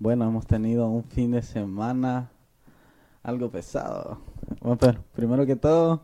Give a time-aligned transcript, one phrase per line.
[0.00, 2.30] Bueno, hemos tenido un fin de semana
[3.24, 4.18] algo pesado.
[4.60, 6.02] Bueno, pero primero que todo,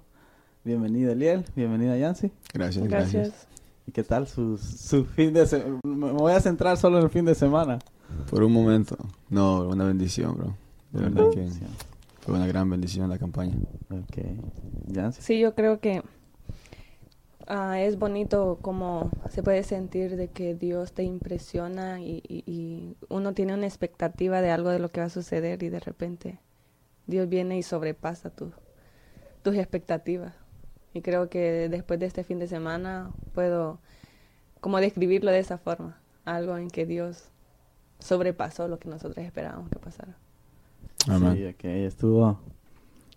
[0.64, 2.33] bienvenido Eliel, bienvenida Yancy.
[2.52, 3.28] Gracias, gracias.
[3.28, 3.49] Gracias.
[3.86, 5.78] ¿Y qué tal su, su fin de semana?
[5.84, 7.78] Me voy a centrar solo en el fin de semana.
[8.30, 8.96] Por un momento.
[9.30, 10.57] No, una bendición, bro.
[10.91, 11.49] De verdad que
[12.21, 13.55] fue una gran bendición la campaña.
[13.91, 14.25] Ok.
[14.89, 15.23] Yancy.
[15.23, 16.03] Sí, yo creo que
[17.47, 22.97] ah, es bonito como se puede sentir de que Dios te impresiona y, y- y
[23.09, 26.38] uno tiene una expectativa de algo de lo que va a suceder y de repente
[27.07, 28.52] Dios viene y sobrepasa tu-
[29.43, 30.35] tus expectativas.
[30.95, 33.79] Y creo que después de este fin de semana puedo
[34.61, 37.29] como describirlo de esa forma, algo en que Dios
[37.99, 40.16] sobrepasó lo que nosotros esperábamos que pasara.
[41.09, 41.35] Amén.
[41.37, 42.38] Sí, ok, estuvo.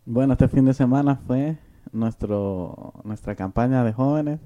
[0.06, 1.58] Bueno, este fin de semana fue
[1.92, 4.40] nuestro nuestra campaña de jóvenes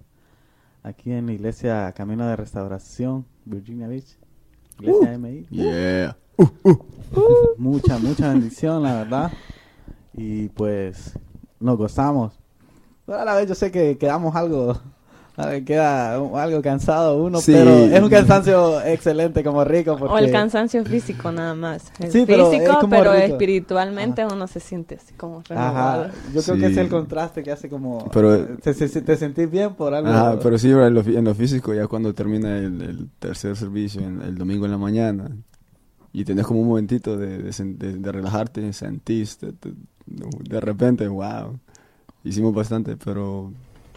[0.83, 4.17] aquí en la iglesia Camino de Restauración, Virginia Beach.
[4.79, 5.45] Iglesia MI.
[5.49, 6.17] Yeah.
[7.57, 9.31] Mucha, mucha bendición, la verdad.
[10.13, 11.17] Y pues
[11.59, 12.39] nos gozamos.
[13.05, 14.79] Pero a la vez yo sé que quedamos algo,
[15.65, 17.53] queda algo cansado uno, Sí.
[17.53, 19.95] pero es un cansancio excelente como rico.
[19.97, 20.13] Porque...
[20.13, 21.91] O el cansancio físico nada más.
[22.09, 26.03] Sí, pero físico, es pero espiritualmente uno se siente así como renovado.
[26.05, 28.09] Ajá, yo creo que es el contraste que hace como...
[28.11, 30.09] Pero- te, te, te sentís bien por algo.
[30.09, 34.01] Ajá, pero sí, en lo, en lo físico, ya cuando termina el, el tercer servicio,
[34.01, 35.31] en- el domingo en la mañana,
[36.13, 39.39] y tenés como un momentito de, de, de- de relajarte, sentís,
[40.05, 41.57] de repente, wow.
[42.23, 43.51] Hicimos bastante, pero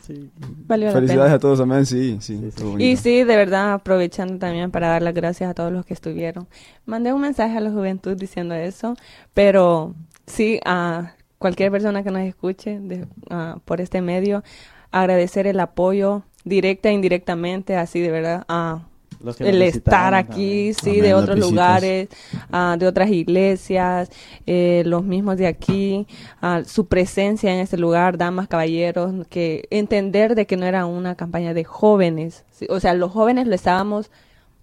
[0.06, 0.30] Sí.
[0.66, 1.34] Valió la felicidades pena.
[1.36, 2.34] a todos, amén, sí, sí.
[2.34, 2.46] Sí, sí.
[2.48, 5.94] estuvo Y sí, de verdad, aprovechando también para dar las gracias a todos los que
[5.94, 6.46] estuvieron.
[6.86, 8.96] Mandé un mensaje a la juventud diciendo eso,
[9.32, 9.94] pero
[10.26, 14.42] sí, a cualquier persona que nos escuche de- ah, por este medio,
[14.90, 18.82] agradecer el apoyo directa e indirectamente, así de verdad, a
[19.24, 20.74] Los que el estar aquí, también.
[20.74, 22.08] sí, Amén, de otros lugares,
[22.52, 24.10] ah, de otras iglesias,
[24.46, 26.06] eh, los mismos de aquí,
[26.42, 31.14] ah, su presencia en este lugar, damas, caballeros, que entender de que no era una
[31.14, 34.10] campaña de jóvenes, sí, o sea, los jóvenes lo estábamos,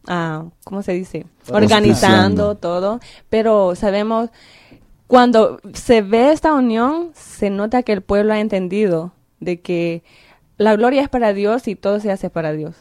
[0.08, 1.26] ah, ¿cómo se dice?
[1.50, 3.00] Organizando todo,
[3.30, 4.30] pero sabemos,
[5.08, 10.04] cuando se ve esta unión, se nota que el pueblo ha entendido de que
[10.58, 12.76] la gloria es para Dios y todo se hace para Dios.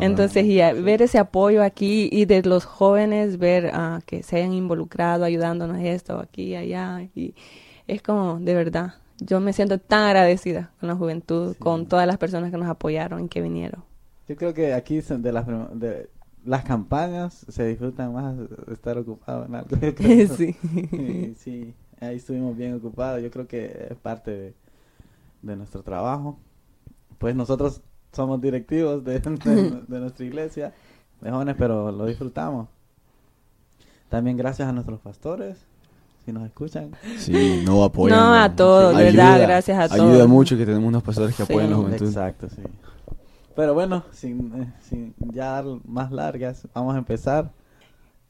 [0.00, 4.36] Entonces, y a- ver ese apoyo aquí y de los jóvenes, ver ah, que se
[4.36, 7.34] hayan involucrado ayudándonos esto, aquí, allá, y
[7.86, 11.58] es como, de verdad, yo me siento tan agradecida con la juventud, Sí.
[11.58, 13.82] con todas las personas que nos apoyaron y que vinieron.
[14.28, 16.08] Yo creo que aquí son de las, de
[16.44, 18.36] las campañas se disfrutan más
[18.70, 19.76] estar ocupado en algo.
[20.36, 20.54] Sí,
[21.38, 23.22] sí, ahí estuvimos bien ocupados.
[23.22, 24.54] Yo creo que es parte de,
[25.42, 26.38] de nuestro trabajo.
[27.18, 27.82] Pues nosotros
[28.12, 30.72] somos directivos de, de- de nuestra iglesia,
[31.20, 32.68] de jóvenes, pero lo disfrutamos.
[34.08, 35.58] También gracias a nuestros pastores,
[36.24, 36.92] si nos escuchan.
[37.18, 38.18] Sí, no apoyan.
[38.18, 40.28] No, a todos, de verdad, gracias a Ayuda todos.
[40.28, 41.52] mucho que tenemos unos pastores que Sí.
[41.52, 42.06] apoyan a la juventud.
[42.06, 42.62] Exacto, sí.
[43.54, 47.50] Pero bueno, sin, eh, sin ya dar más largas, vamos a empezar.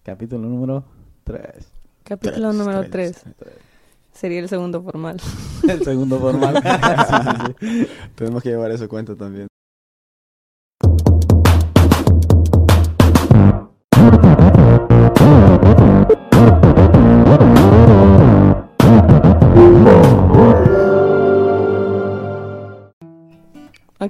[0.03, 0.84] Capítulo número
[1.25, 1.43] 3.
[2.03, 3.22] Capítulo Tres, número tres.
[3.37, 3.55] 3
[4.12, 5.21] sería el segundo formal.
[5.69, 6.55] El segundo formal.
[6.65, 7.16] Sí,
[7.60, 7.89] sí, sí.
[8.16, 9.47] Tenemos que llevar eso a cuenta también.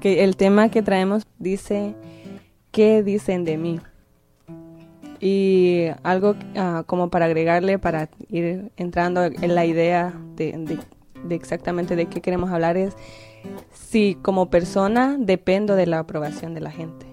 [0.05, 1.95] El tema que traemos dice,
[2.71, 3.81] ¿qué dicen de mí?
[5.21, 10.79] Y algo ah, como para agregarle, para ir entrando en la idea de,
[11.27, 12.95] de- exactamente de qué queremos hablar es
[13.73, 17.07] si como persona dependo de la aprobación de la gente.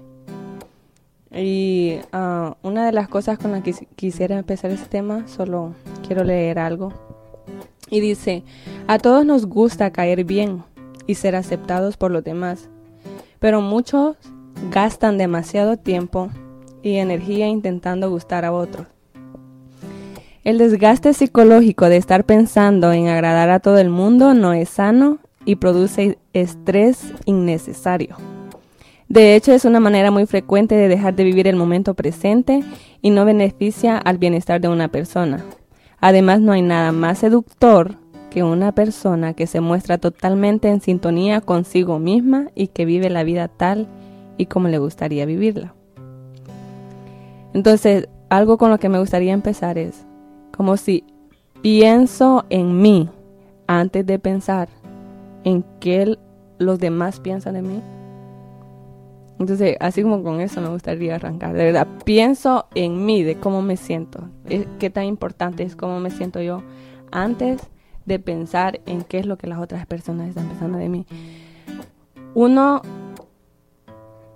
[1.31, 5.74] Y ah, una de las cosas con las que quis- quisiera empezar este tema, solo
[6.06, 6.94] quiero leer algo.
[7.90, 8.44] Y dice,
[8.88, 10.63] a todos nos gusta caer bien
[11.07, 12.69] y ser aceptados por los demás,
[13.45, 14.16] pero muchos
[14.72, 16.31] gastan demasiado tiempo
[16.81, 18.88] y energía intentando gustar a otros.
[20.44, 25.19] El desgaste psicológico de estar pensando en agradar a todo el mundo no es sano
[25.45, 28.15] y produce estrés innecesario.
[29.09, 32.63] De hecho, es una manera muy frecuente de dejar de vivir el momento presente
[33.03, 35.45] y no beneficia al bienestar de una persona.
[36.00, 38.00] Además, no hay nada más seductor
[38.36, 43.24] que una persona que se muestra totalmente en sintonía consigo misma y que vive la
[43.24, 43.88] vida tal
[44.38, 45.74] y como le gustaría vivirla.
[47.54, 50.06] Entonces, algo con lo que me gustaría empezar es
[50.54, 51.06] como si
[51.62, 53.08] pienso en mí
[53.68, 54.68] antes de pensar
[55.46, 56.18] en qué
[56.58, 57.82] los demás piensan de mí.
[59.40, 61.54] Entonces, así como con eso me gustaría arrancar.
[61.54, 64.28] De verdad, pienso en mí, de cómo me siento.
[64.78, 66.64] Qué tan importante es cómo me siento yo
[67.14, 67.62] antes
[68.06, 71.06] de pensar en qué es lo que las otras personas están pensando de mí.
[72.34, 72.81] Uno,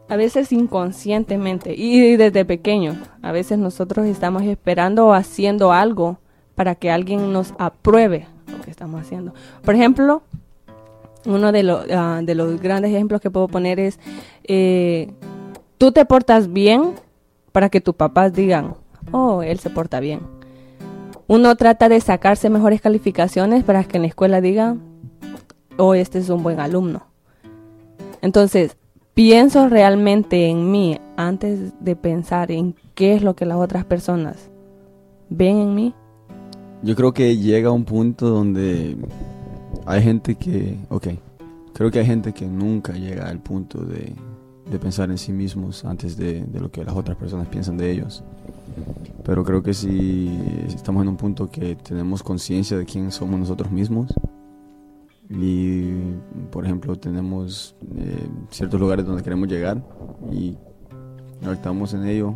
[0.07, 6.19] a veces inconscientemente, y desde pequeño, a veces nosotros estamos esperando o haciendo algo
[6.56, 9.33] para que alguien nos apruebe lo que estamos haciendo.
[9.63, 10.24] Por ejemplo,
[11.25, 14.00] uno de, ah, de los grandes ejemplos que puedo poner es,
[14.44, 15.12] eh,
[15.77, 16.94] tú te portas bien
[17.51, 18.75] para que tus papás digan,
[19.12, 20.38] oh, él se porta bien.
[21.29, 24.81] Uno trata de sacarse mejores calificaciones para que en la escuela digan,
[25.77, 27.03] oh, este es un buen alumno.
[28.23, 28.77] Entonces,
[29.13, 34.49] pienso realmente en mí antes de pensar en qué es lo que las otras personas
[35.29, 35.93] ven en mí.
[36.81, 38.97] Yo creo que llega un punto donde
[39.85, 41.09] hay gente que, ok,
[41.73, 44.15] creo que hay gente que nunca llega al punto de,
[44.67, 47.91] de pensar en sí mismos antes de, de lo que las otras personas piensan de
[47.91, 48.23] ellos.
[49.24, 53.71] Pero creo que si estamos en un punto que tenemos conciencia de quién somos nosotros
[53.71, 54.12] mismos
[55.30, 55.92] y,
[56.51, 59.83] por ejemplo, tenemos eh, ciertos lugares donde queremos llegar
[60.31, 60.57] y
[61.51, 62.36] estamos en ello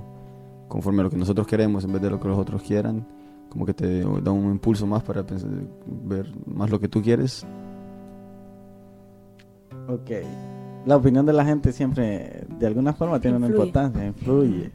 [0.67, 3.05] conforme a lo que nosotros queremos en vez de lo que los otros quieran,
[3.49, 5.49] como que te da un impulso más para pensar-
[6.05, 7.45] ver más lo que tú quieres.
[9.87, 10.11] Ok.
[10.85, 13.67] La opinión de la gente siempre, de alguna forma, tiene una Influye.
[13.67, 14.71] importancia, influye.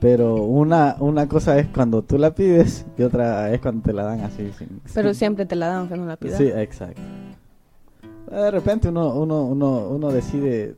[0.00, 4.04] Pero una, una cosa es cuando tú la pides y otra es cuando te la
[4.04, 4.50] dan así.
[4.56, 6.38] Sin, Pero sin- siempre te la dan aunque no la pidas.
[6.38, 7.00] Sí, exacto.
[8.30, 10.76] De repente uno, uno, uno, uno decide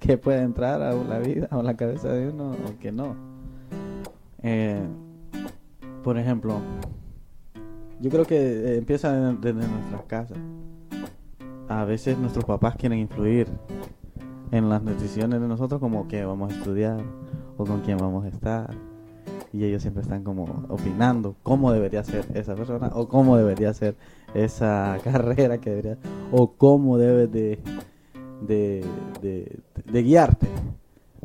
[0.00, 3.14] que puede entrar a la vida o a la cabeza de uno o que no.
[4.42, 4.80] Eh,
[6.02, 6.60] por ejemplo,
[8.00, 10.38] yo creo que eh, empieza de- desde nuestras casas.
[11.68, 13.46] A veces nuestros papás quieren influir
[14.50, 16.98] en las decisiones de nosotros como que vamos a estudiar
[17.56, 18.74] o con quién vamos a estar.
[19.52, 23.96] Y ellos siempre están como opinando cómo debería ser esa persona o cómo debería ser
[24.34, 25.98] esa carrera que debería
[26.32, 27.60] o cómo debes de,
[28.46, 28.84] de,
[29.20, 30.48] de, guiarte.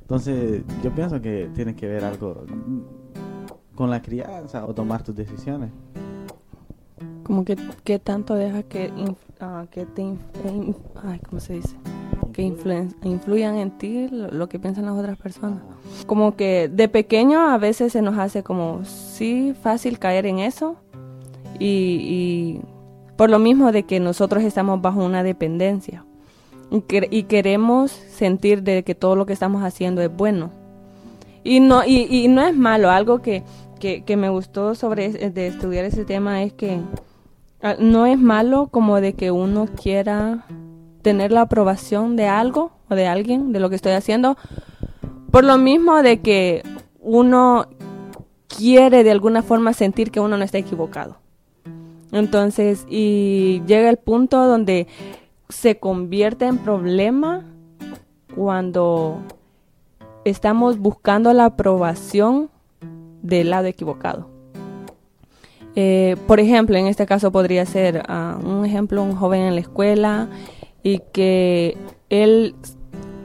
[0.02, 2.46] Entonces yo pienso que tiene que ver algo
[3.76, 5.72] con la crianza o tomar tus decisiones.
[7.24, 8.92] Como que, que tanto deja que,
[9.40, 10.18] ah, que te...
[11.04, 11.76] ay, ¿cómo se dice?
[13.02, 15.60] Que influyan en ti lo, que piensan las otras personas.
[16.06, 20.76] Como que de pequeño a veces se nos hace como, sí, fácil caer en eso.
[21.60, 22.62] Y, y
[23.18, 26.06] por lo mismo de que nosotros estamos bajo una dependencia.
[26.72, 30.52] Y, quer- y queremos sentir de que todo lo que estamos haciendo es bueno.
[31.44, 33.44] Y no, y, y no es malo, algo que,
[33.80, 36.80] que, que me gustó sobre de estudiar ese tema es que
[37.62, 40.46] ah, no es malo como de que uno quiera
[41.02, 44.38] tener la aprobación de algo o de alguien, de lo que estoy haciendo,
[45.32, 46.64] por lo mismo de que
[47.00, 47.68] uno
[48.48, 51.18] quiere de alguna forma sentir que uno no está equivocado.
[52.12, 54.88] Entonces, y llega el punto donde
[55.50, 57.46] se convierte en problema
[58.36, 59.20] cuando
[60.26, 62.50] estamos buscando la aprobación
[63.22, 64.28] del lado equivocado.
[65.76, 69.62] Eh, por ejemplo, en este caso podría ser ah, un ejemplo, un joven en la
[69.62, 70.30] escuela
[70.84, 71.78] y que
[72.10, 72.56] él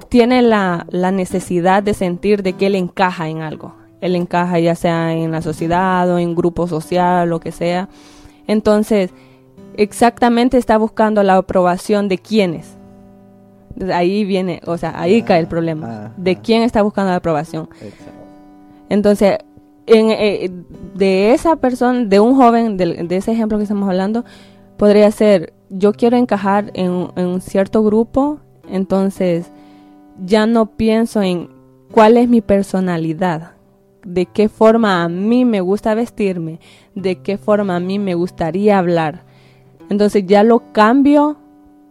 [0.08, 3.74] tiene la, la necesidad de sentir de que él encaja en algo.
[4.00, 7.88] Él encaja ya sea en la sociedad o en grupo social, lo que sea.
[8.46, 9.10] Entonces,
[9.76, 12.76] exactamente está buscando la aprobación de quiénes.
[13.93, 15.88] Ahí viene, o sea, ahí cae el problema.
[15.90, 16.40] Ah, ¿De ah.
[16.43, 17.69] quién está buscando la aprobación?
[17.82, 18.05] Exacto.
[18.88, 19.38] Entonces,
[19.86, 20.50] en, eh,
[20.94, 24.24] de esa persona, de un joven, del- de, ese ejemplo que estamos hablando,
[24.76, 28.38] podría ser, yo quiero encajar en, un cierto grupo,
[28.69, 29.50] entonces
[30.24, 31.50] ya no pienso en
[31.90, 33.52] cuál es mi personalidad,
[34.04, 36.60] de qué forma a mí me gusta vestirme,
[36.94, 39.24] de qué forma a mí me gustaría hablar.
[39.90, 41.38] Entonces ya lo cambio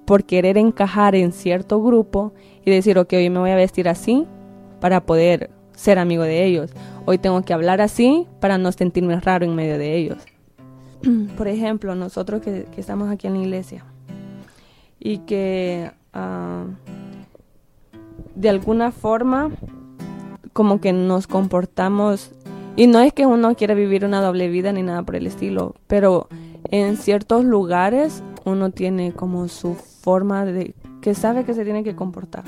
[0.05, 2.33] por querer encajar en cierto grupo
[2.65, 4.25] y decir, ok, hoy me voy a vestir así
[4.79, 6.71] para poder ser amigo de ellos.
[7.05, 10.32] Hoy tengo que hablar así para no sentirme raro en medio de ellos.
[11.37, 13.85] Por ejemplo, nosotros que, que estamos aquí en la iglesia
[14.99, 16.65] y que ah,
[18.35, 19.51] de alguna forma
[20.53, 22.31] como que nos comportamos
[22.75, 25.75] y no es que uno quiera vivir una doble vida ni nada por el estilo,
[25.87, 26.27] pero
[26.71, 31.95] en ciertos lugares uno tiene como su forma de que sabe que se tiene que
[31.95, 32.45] comportar.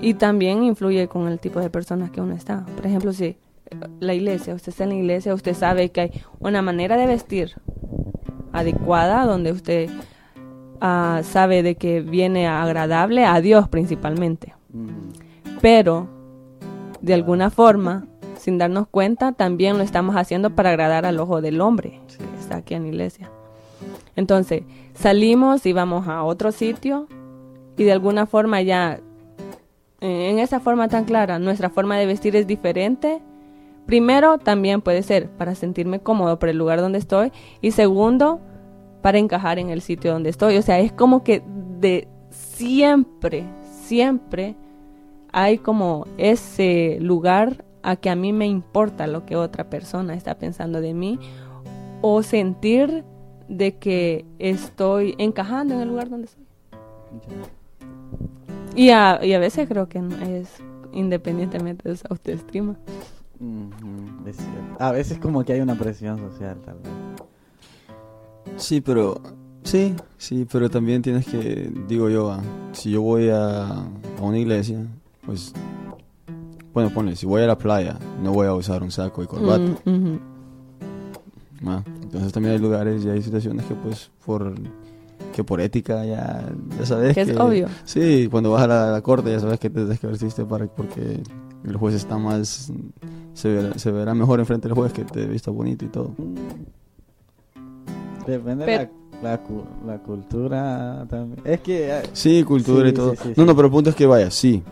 [0.00, 2.64] Y también influye con el tipo de personas que uno está.
[2.76, 3.36] Por ejemplo, si
[4.00, 7.54] la iglesia, usted está en la iglesia, usted sabe que hay una manera de vestir
[8.52, 9.90] adecuada donde usted
[10.80, 14.54] ah, sabe de que viene agradable a Dios principalmente.
[15.60, 16.06] Pero,
[17.00, 18.06] de alguna forma,
[18.38, 22.18] sin darnos cuenta, también lo estamos haciendo para agradar al ojo del hombre Sí.
[22.18, 23.30] que está aquí en la iglesia.
[24.16, 24.62] Entonces,
[24.94, 27.06] salimos y vamos a otro sitio
[27.76, 29.00] y de alguna forma ya,
[30.00, 33.20] en esa forma tan clara, nuestra forma de vestir es diferente.
[33.88, 38.38] Primero, también puede ser para sentirme cómodo por el lugar donde estoy y segundo,
[39.00, 40.58] para encajar en el sitio donde estoy.
[40.58, 41.42] O sea, es como que
[41.80, 44.56] de siempre, siempre
[45.32, 50.36] hay como ese lugar a que a mí me importa lo que otra persona está
[50.36, 51.18] pensando de mí
[52.02, 53.06] o sentir
[53.48, 56.44] de que estoy encajando en el lugar donde estoy.
[58.76, 62.76] Y a, y a veces creo que es independientemente de esa autoestima.
[63.40, 64.76] Ujú, es cierto.
[64.82, 66.92] A veces como que hay una presión social, tal vez.
[68.56, 69.20] Sí, pero
[69.62, 72.42] sí, sí, pero también tienes que, digo yo, ah,
[72.72, 74.86] si yo voy a, a una iglesia,
[75.24, 75.52] pues,
[76.72, 79.64] bueno, ponle, si voy a la playa, no voy a usar un saco y corbata.
[79.84, 80.18] Mm, ujú.
[81.66, 84.54] ah, Entonces también hay lugares y hay situaciones que pues por
[85.34, 87.68] que por ética ya, ya sabes Que es obvio.
[87.84, 91.22] Sí, cuando vas a la, corte ya sabes que te tienes que vestirte para porque
[91.68, 92.72] el juez está más
[93.34, 96.12] se verá, se verá mejor enfrente del juez que te vista bonito y todo.
[98.26, 98.90] Depende Pero- de
[99.22, 99.40] la, la,
[99.86, 101.40] la cultura también.
[101.44, 101.88] Es que...
[101.90, 103.12] eh, Sí, cultura Sí, y todo.
[103.12, 104.62] sí, sí, no, no, pero el punto es que vaya, sí.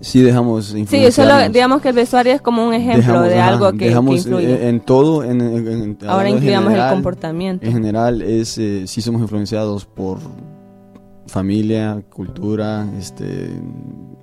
[0.00, 3.48] Sí dejamos Sí, solo digamos que el vestuario es como un ejemplo Dejamos, de ajá,
[3.50, 4.52] algo que, que dejamos, influye.
[4.52, 7.64] eh, en todo, en, en- en- Ahora en incluyamos el general, comportamiento.
[7.66, 10.18] En general es eh, sí somos influenciados por
[11.28, 13.50] familia, cultura, este,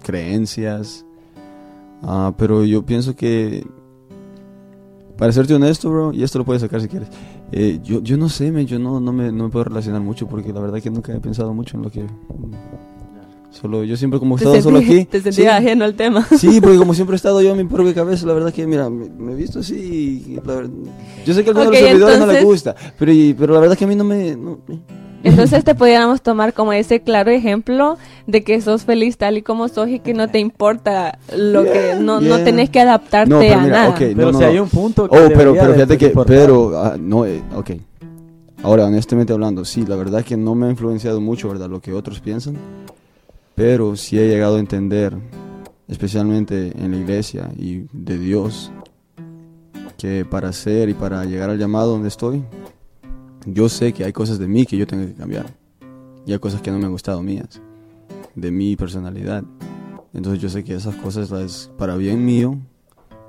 [0.03, 1.05] creencias.
[2.03, 3.65] Ah, pero yo pienso que
[5.17, 7.09] para serte honesto, bro, y esto lo puedes sacar si quieres.
[7.51, 10.27] eh, yo, yo no sé, me, yo no, no, me, no me puedo relacionar mucho
[10.27, 12.05] porque la verdad que nunca he pensado mucho en lo que
[13.51, 15.03] solo yo siempre como he estado solo aquí.
[15.05, 16.25] Te sí, sentías ajeno al tema.
[16.37, 18.89] Sí, porque como siempre he estado yo en mi propia cabeza, la verdad que, mira,
[18.89, 20.23] me, me he visto así.
[20.25, 20.69] y la verdad-
[21.25, 23.53] yo sé que a algunos Ok, de los servidores no les entonces- gusta, pero, pero
[23.55, 24.35] la verdad que a mí no me.
[24.37, 24.59] no-
[25.23, 29.67] Entonces te pudiéramos tomar como ese claro ejemplo de que sos feliz tal y como
[29.67, 32.43] sos y que no te importa lo Yeah, que no, no yeah.
[32.45, 33.89] tenés que adaptarte No, pero a mira, nada.
[33.89, 34.63] ok, Pero no, si no, hay no.
[34.63, 36.35] un punto que Oh, pero, pero fíjate que, importar.
[36.37, 37.71] pero, ah, no, eh, ok.
[38.63, 41.69] Ahora, honestamente hablando, sí, la verdad que no me ha influenciado mucho, ¿verdad?
[41.69, 42.55] Lo que otros piensan,
[43.55, 45.15] pero sí he llegado a entender,
[45.87, 48.71] especialmente en la iglesia y de Dios,
[49.97, 52.41] que para ser y para llegar al llamado donde estoy,
[53.45, 55.53] yo sé que hay cosas de mí que yo tengo que cambiar.
[56.25, 57.61] Y hay cosas que no me han gustado mías,
[58.35, 59.43] de mi personalidad.
[60.13, 62.57] Entonces yo sé que esas cosas, las, para bien mío,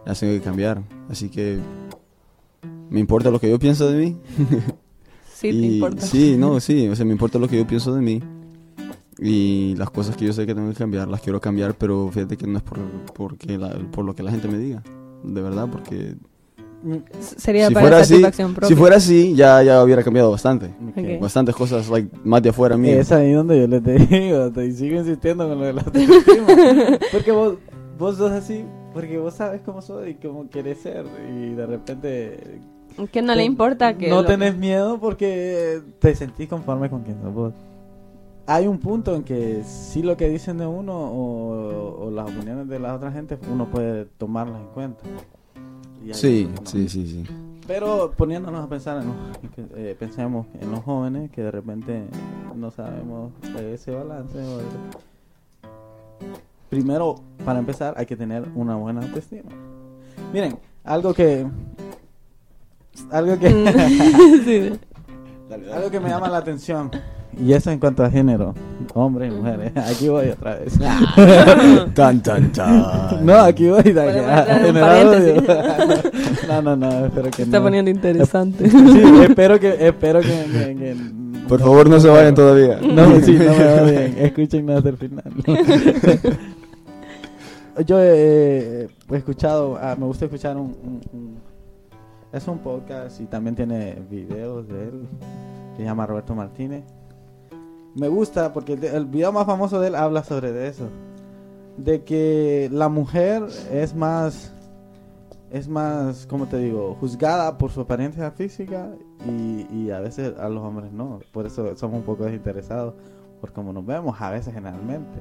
[0.04, 0.82] las tengo que cambiar.
[1.08, 1.58] Así que
[2.90, 4.16] me importa lo que yo pienso de mí.
[5.32, 6.02] sí, te Y- importa.
[6.02, 8.20] Sí, no, sí, o sea, me importa lo que yo pienso de mí.
[9.22, 12.36] Y las cosas que yo sé que tengo que cambiar, las quiero cambiar, pero fíjate
[12.38, 12.78] que no es por,
[13.14, 14.82] porque la- por lo que la gente me diga.
[15.22, 16.16] De verdad, porque
[17.20, 18.68] Sería si para fuera así, satisfacción propia.
[18.68, 20.66] si fuera así, ya, ya hubiera cambiado bastante.
[20.66, 21.20] Ok.
[21.20, 22.98] Bastantes cosas, like, más de afuera mío.
[22.98, 26.46] Es ahí donde yo les digo, te sigo insistiendo con lo de la autoestima.
[27.12, 27.54] porque vos,
[27.98, 31.04] vos sos así, porque vos sabes cómo sos y cómo querés ser.
[31.30, 32.60] Y de repente
[33.12, 34.08] Que no le importa que...
[34.08, 37.52] no tenés miedo porque te sentís conforme con quien sos vos.
[38.46, 42.68] Hay un punto en que sí lo que dicen de uno o, o las opiniones
[42.68, 45.02] de la otra gente, uno puede tomarlas en cuenta.
[46.12, 47.24] Sí, sí, sí, sí.
[47.66, 52.04] Pero poniéndonos a pensar en los, que, eh, pensemos en los jóvenes que de repente
[52.56, 53.32] no sabemos
[53.72, 54.38] ese balance.
[56.68, 59.50] Primero, para empezar, hay que tener una buena autoestima.
[60.32, 61.46] Miren, algo que
[63.10, 63.48] algo que
[64.44, 64.80] Sí.
[65.72, 66.90] algo que me llama la atención
[67.38, 68.54] y eso en cuanto a género,
[68.94, 69.72] hombres y mujeres.
[69.76, 70.74] Aquí voy otra vez.
[71.94, 72.86] Tan, tan, tan.
[73.24, 73.82] No, aquí voy.
[73.82, 75.42] de- Podemos a- entrar en un en el audio.
[76.48, 77.64] No, no, no, espero que Se está no.
[77.64, 78.68] poniendo interesante.
[78.70, 80.96] Sí, espero que, espero que, que- que-
[81.48, 82.78] Por favor, no se vayan todavía.
[82.80, 84.14] No, sí, no me odien.
[84.18, 85.24] Escúchenme hasta el final.
[87.86, 91.38] Yo eh, he escuchado, ah, me gusta escuchar un, un- un-
[92.32, 95.06] Es un podcast y también tiene videos de él.
[95.76, 96.82] Se llama Roberto Martínez.
[97.94, 100.88] Me gusta porque el, video más famoso de él habla sobre de eso.
[101.76, 104.52] De que la mujer es más
[105.50, 108.88] es más, como te digo, juzgada por su apariencia física
[109.28, 111.18] y, y a veces a los hombres no.
[111.32, 112.94] Por eso somos un poco desinteresados
[113.40, 115.18] por cómo nos vemos, a veces generalmente.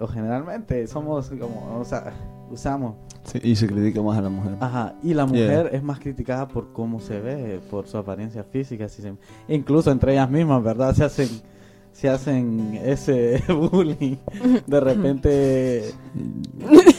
[0.00, 2.12] O generalmente somos como, o sea,
[2.50, 2.94] usamos.
[3.24, 4.56] Sí, y se critica más a la mujer.
[4.60, 8.88] Ajá, y la mujer es más criticada por cómo se ve, por su apariencia física,
[8.88, 9.14] si se-
[9.48, 10.94] incluso entre ellas mismas, ¿verdad?
[10.94, 11.28] Se hacen
[11.98, 14.16] se hacen ese bullying.
[14.66, 15.90] De repente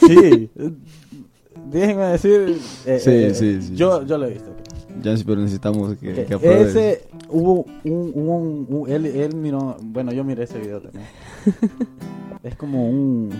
[0.06, 0.50] sí.
[1.70, 3.74] Déjenme decir eh, Sí, eh, sí, sí.
[3.76, 4.50] Yo yo lo he visto.
[5.02, 6.68] Ya sí, pero necesitamos que, apruebes.
[6.76, 11.06] ese hubo un, un- un- él, él miró, bueno yo miré ese video también.
[12.42, 13.30] es como un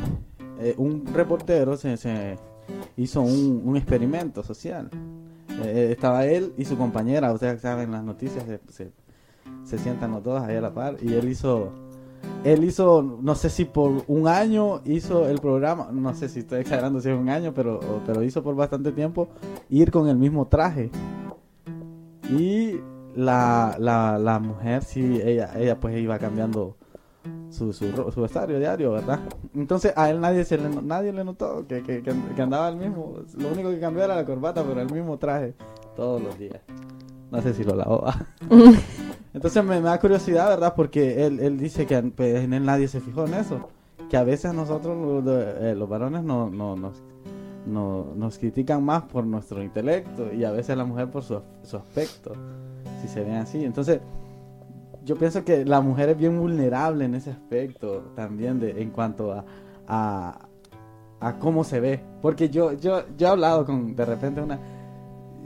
[0.60, 2.38] eh, un reportero se, se
[2.96, 4.88] hizo un, un experimento social.
[5.62, 8.90] Estaba él y su compañera, ustedes saben las noticias se, se,
[9.70, 11.72] se sientan los dos ahí a la par y él hizo
[12.44, 16.60] él hizo, no sé si por un año hizo el programa, no sé si estoy
[16.60, 19.28] exagerando si es un año, pero, pero hizo por bastante tiempo
[19.68, 20.90] ir con el mismo traje.
[22.30, 22.80] Y
[23.14, 26.76] la, la, la mujer, sí, ella, ella pues iba cambiando
[27.50, 29.20] su, su, su vestuario diario, ¿verdad?
[29.54, 33.16] Entonces a él nadie, se le, nadie le notó que, que, que, andaba el mismo,
[33.36, 35.54] lo único que cambió era la corbata, pero el mismo traje
[35.94, 36.60] todos los días.
[37.30, 38.06] No sé si lo lavó.
[39.32, 40.75] Entonces me, da curiosidad, ¿verdad?
[40.75, 43.68] Porque él, él dice que pues, en él nadie se fijó en eso.
[44.08, 47.00] Que a veces nosotros, eh, los varones, no, no, nos,
[47.66, 51.76] no- nos critican más por nuestro intelecto y a veces la mujer por su, su
[51.76, 52.32] aspecto,
[53.00, 53.64] si se ven así.
[53.64, 54.00] Entonces,
[55.04, 59.32] yo pienso que la mujer es bien vulnerable en ese aspecto también de, en cuanto
[59.32, 59.44] a,
[59.87, 60.38] a,
[61.20, 62.00] a cómo se ve.
[62.20, 64.58] Porque yo, yo, yo he hablado con de repente una...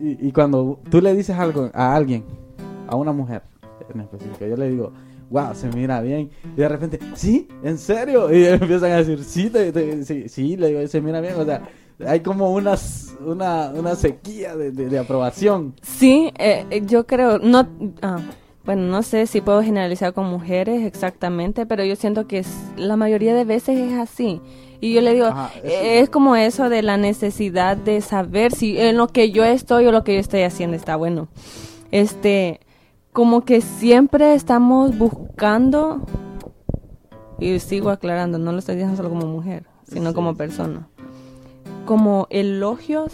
[0.00, 2.24] Y, y cuando tú le dices algo a alguien,
[2.88, 3.42] a una mujer
[3.92, 4.92] en específico, yo le digo,
[5.30, 6.30] wow, se mira bien.
[6.56, 7.48] Y de repente, ¿sí?
[7.62, 8.32] ¿En serio?
[8.34, 11.34] Y empiezan a decir, sí, te- te- sí, sí, le digo, se mira bien.
[11.38, 11.62] O sea,
[12.06, 15.74] hay como unas, una, una sequía de, de- de aprobación.
[15.82, 17.68] Sí, eh, yo creo, no,
[18.02, 18.18] ah,
[18.64, 22.96] bueno, no sé si puedo generalizar con mujeres exactamente, pero yo siento que es- la
[22.96, 24.40] mayoría de veces es así.
[24.80, 28.52] Y yo le digo, Ajá, eso eh, es como eso de la necesidad de saber
[28.52, 31.28] si en lo que yo estoy o lo que yo estoy haciendo está bueno.
[31.90, 32.60] Este,
[33.14, 36.02] como que siempre estamos buscando,
[37.38, 40.88] y sigo aclarando, no lo estoy diciendo solo como mujer, sino Sí, como persona,
[41.86, 43.12] como elogios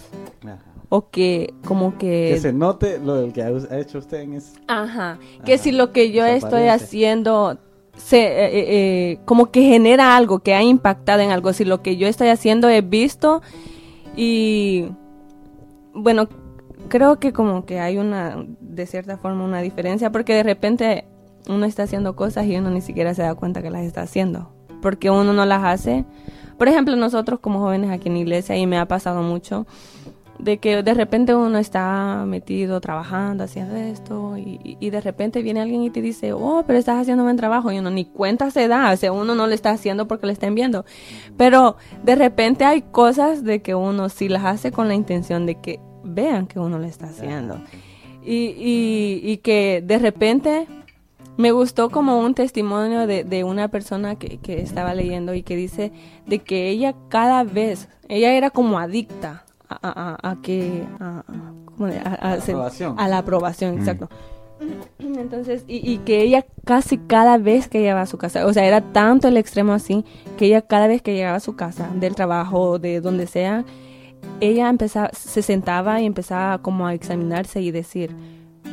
[0.88, 4.58] o que como que, Que se note lo del que ha hecho usted en ese...
[4.66, 6.84] ajá que Ajá, si lo que yo se estoy aparece.
[6.84, 7.58] haciendo
[7.96, 8.66] se eh, eh,
[9.12, 12.28] eh, como que genera algo que ha impactado en algo si lo que yo estoy
[12.28, 13.42] haciendo es visto
[14.16, 14.86] y
[15.92, 16.26] bueno
[16.88, 21.04] creo que como que hay una de cierta forma una diferencia porque de repente
[21.48, 24.52] uno está haciendo cosas y uno ni siquiera se da cuenta que las está haciendo
[24.82, 26.04] porque uno no las hace.
[26.58, 29.66] Por ejemplo nosotros como jóvenes aquí en la iglesia y me ha pasado mucho
[30.38, 35.60] de que de repente uno está metido trabajando, haciendo esto, y, y- de repente viene
[35.60, 38.66] alguien y te dice, oh, pero estás haciendo buen trabajo, y uno ni cuenta se
[38.66, 40.86] da, o sea, uno no lo está haciendo porque le estén viendo,
[41.36, 45.56] pero de repente hay cosas de que uno sí las hace con la intención de
[45.56, 47.60] que vean que uno lo está haciendo,
[48.24, 50.66] y, y, y que de repente
[51.36, 55.56] me gustó como un testimonio de, de una persona que, que estaba leyendo y que
[55.56, 55.90] dice
[56.26, 61.24] de que ella cada vez, ella era como adicta a, a- a- a que, a,
[61.26, 62.94] a- La ser- aprobación.
[62.98, 64.10] a la aprobación, exacto.
[64.98, 68.66] Entonces, y, y que ella casi cada vez que llegaba a su casa, o sea,
[68.66, 70.04] era tanto el extremo así,
[70.36, 73.64] que ella cada vez que llegaba a su casa, del trabajo, de donde sea,
[74.40, 78.14] ella empezaba, se sentaba y empezaba como a examinarse y decir,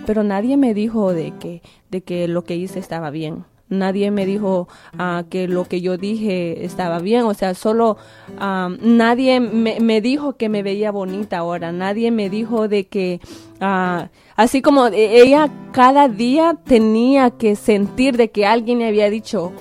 [0.05, 3.45] pero nadie me dijo de que, de que lo que hice estaba bien.
[3.69, 7.97] Nadie me dijo ah, que lo que yo dije estaba bien, o sea, solo
[8.39, 13.19] ah, nadie me, me dijo que me veía bonita ahora, nadie me dijo de que,
[13.59, 14.07] ah,
[14.37, 19.51] así como e- ella cada día tenía que sentir de que alguien le había dicho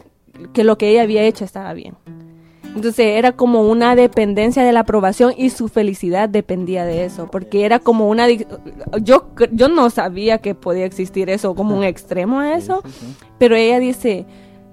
[0.53, 1.97] que lo que ella había hecho estaba bien.
[2.77, 7.65] Entonces era como una dependencia de la aprobación y su felicidad dependía de eso, porque
[7.65, 8.27] era como una...
[9.03, 12.83] Yo, yo no sabía que podía existir eso, como un extremo a eso,
[13.39, 14.27] pero ella dice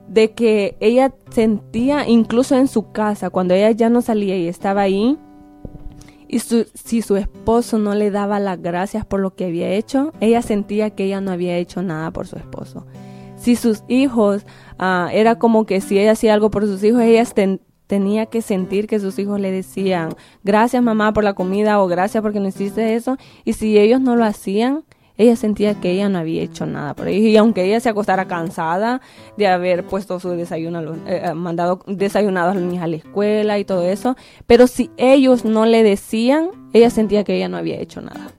[0.10, 4.82] de que ella sentía, incluso en su casa, cuando ella ya no salía y estaba
[4.82, 5.18] ahí,
[6.28, 10.12] y su- si su esposo no le daba las gracias por lo que había hecho,
[10.20, 12.86] ella sentía que ella no había hecho nada por su esposo.
[13.38, 14.46] Si sus hijos,
[14.78, 17.22] ah, era como que si ella hacía algo por sus hijos, ella
[17.88, 20.10] tenía que sentir que sus hijos le decían,
[20.44, 23.18] gracias mamá por la comida o gracias porque no hiciste eso.
[23.46, 24.84] Y si ellos no lo hacían,
[25.16, 27.28] ella sentía que ella no había hecho nada por ellos.
[27.28, 29.00] Y aunque ella se acostara cansada
[29.38, 32.96] de haber puesto su desayuno, los- eh, eh, mandado desayunado a los niños a la
[32.96, 34.16] escuela y todo eso,
[34.48, 38.32] pero si ellos no le decían, ella sentía que ella no había hecho nada.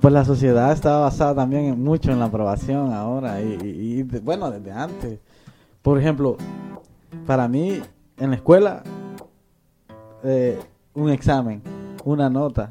[0.00, 4.72] Pues la sociedad está basada también mucho en la aprobación ahora y, y- bueno, desde
[4.72, 5.20] antes.
[5.82, 6.36] Por ejemplo,
[7.26, 7.80] para mí
[8.16, 8.82] en la escuela,
[10.22, 10.58] eh,
[10.94, 11.62] un examen,
[12.04, 12.68] una nota.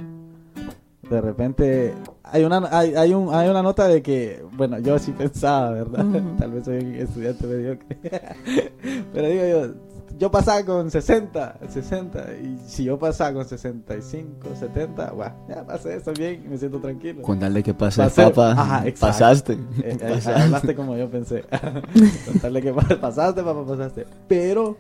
[1.09, 1.93] De repente
[2.23, 6.05] hay una hay, hay, un, hay una nota de que, bueno, yo sí pensaba, ¿verdad?
[6.39, 7.97] Tal vez soy un estudiante mediocre.
[9.13, 9.73] Pero digo yo,
[10.21, 15.95] yo pasaba con 60, 60, y si yo pasaba con 65, 70, bueno, ya pasé
[15.95, 17.23] eso bien y me siento tranquilo.
[17.23, 18.99] Con tal de que pase Ajá, exacto.
[18.99, 19.53] pasaste.
[19.53, 20.41] Eh, eh, Pasaste.
[20.43, 21.43] hablaste como yo pensé.
[22.27, 24.05] Contarle que pa- pasaste, papá, pasaste.
[24.27, 24.77] Pero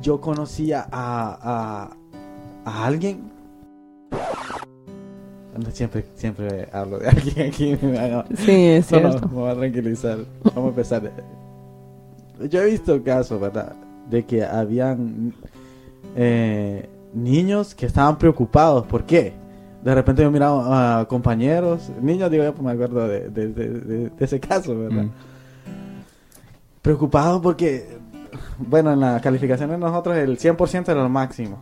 [0.00, 1.90] yo conocía a,
[2.64, 3.30] a, a alguien.
[5.72, 7.72] Siempre, siempre hablo de alguien aquí.
[7.82, 9.28] no, Sí, es no, no, cierto.
[9.28, 10.18] me voy a tranquilizar.
[10.44, 11.12] Vamos a empezar.
[12.48, 13.74] Yo he visto casos, ¿verdad?
[14.10, 15.32] De que habían
[16.16, 18.86] eh, niños que estaban preocupados.
[18.86, 19.32] ¿Por qué?
[19.82, 23.68] De repente yo miraba a compañeros, niños, digo yo, pues me acuerdo de, de- de-
[23.68, 25.04] de- de ese caso, ¿verdad?
[25.04, 25.10] Mm.
[26.82, 27.98] Preocupados porque,
[28.58, 31.58] bueno, en la calificación de nosotros el 100% era lo máximo.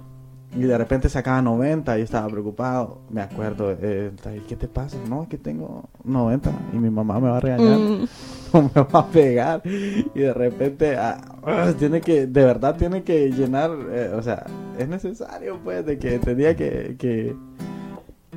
[0.57, 3.03] Y de repente sacaba 90 y yo estaba preocupado.
[3.09, 4.11] Me acuerdo, eh,
[4.49, 4.97] ¿qué te pasa?
[5.09, 8.05] No, es que tengo 90 y mi mamá me va a regañar Mm,
[8.53, 13.05] o me va a pegar y de repente ah, ah, tiene que de verdad tiene
[13.05, 14.45] que llenar eh, o sea
[14.77, 17.37] es necesario pues de que tenía que que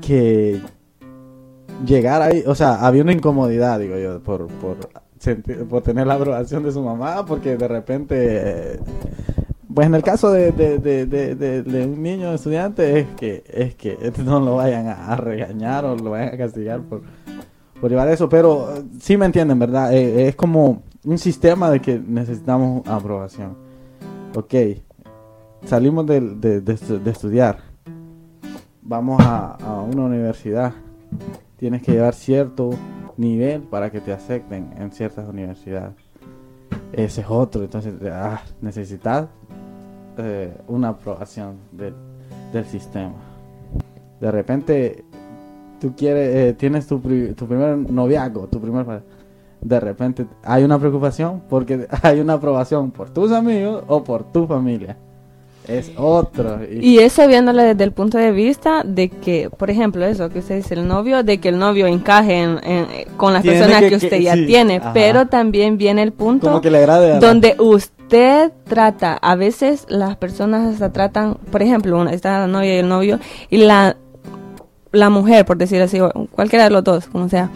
[0.02, 0.62] que
[1.86, 4.78] llegar ahí o sea había una incomodidad digo yo por por
[5.20, 8.80] sentir- por tener la aprobación de su mamá porque de repente eh,
[9.74, 11.06] pues en el caso de, de, de,
[11.64, 16.12] de, un niño estudiante es que es que no lo vayan a, regañar o lo
[16.12, 17.02] vayan a castigar por
[17.80, 19.94] por llevar eso, pero eh, sí me entienden, ¿verdad?
[19.94, 23.58] Eh, es como un sistema de que necesitamos aprobación.
[24.36, 24.54] Ok,
[25.66, 26.64] salimos de
[27.06, 27.58] estudiar,
[28.82, 30.72] vamos a, a una universidad,
[31.58, 32.70] tienes que llevar cierto
[33.18, 35.94] nivel para que te acepten en ciertas universidades.
[36.94, 39.28] Ese es otro, entonces ah, necesitas
[40.18, 41.94] eh, una aprobación del,
[42.52, 43.14] del sistema.
[44.20, 45.04] De repente
[45.80, 48.86] tú quieres, eh, tienes tu, pri- tu primer noviazgo, tu primer
[49.62, 54.46] de repente hay una preocupación porque hay una aprobación por tus amigos o por tu
[54.48, 54.98] familia.
[55.68, 56.60] Es otro.
[56.70, 60.40] Y, Y eso viéndole desde el punto de vista de que, por ejemplo, eso que
[60.40, 63.90] usted dice, el novio, de que el novio encaje en, en- con las personas que-
[63.90, 64.92] que, que- usted ya sí, tiene, ajá.
[64.94, 70.18] pero también viene el punto como que le agrade donde usted trata, a veces las
[70.18, 73.96] personas hasta tratan, por ejemplo, una, está la novia y el novio, y la,
[74.92, 75.98] la mujer, por decir así,
[76.32, 77.50] cualquiera de los dos, como sea,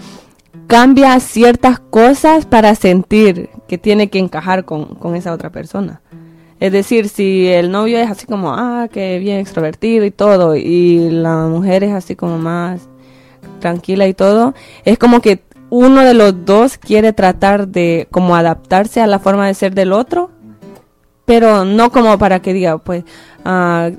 [0.68, 6.02] cambia ciertas cosas para sentir que tiene que encajar con, con esa otra persona.
[6.60, 11.10] Es decir, si el novio es así como, ah, que bien extrovertido y todo, y
[11.10, 12.90] la mujer es así como más
[13.60, 19.02] tranquila y todo, es como que uno de los dos quiere tratar de como adaptarse
[19.02, 20.32] a la forma de ser del otro,
[21.26, 23.04] pero no como para que diga, pues,
[23.46, 23.92] ah,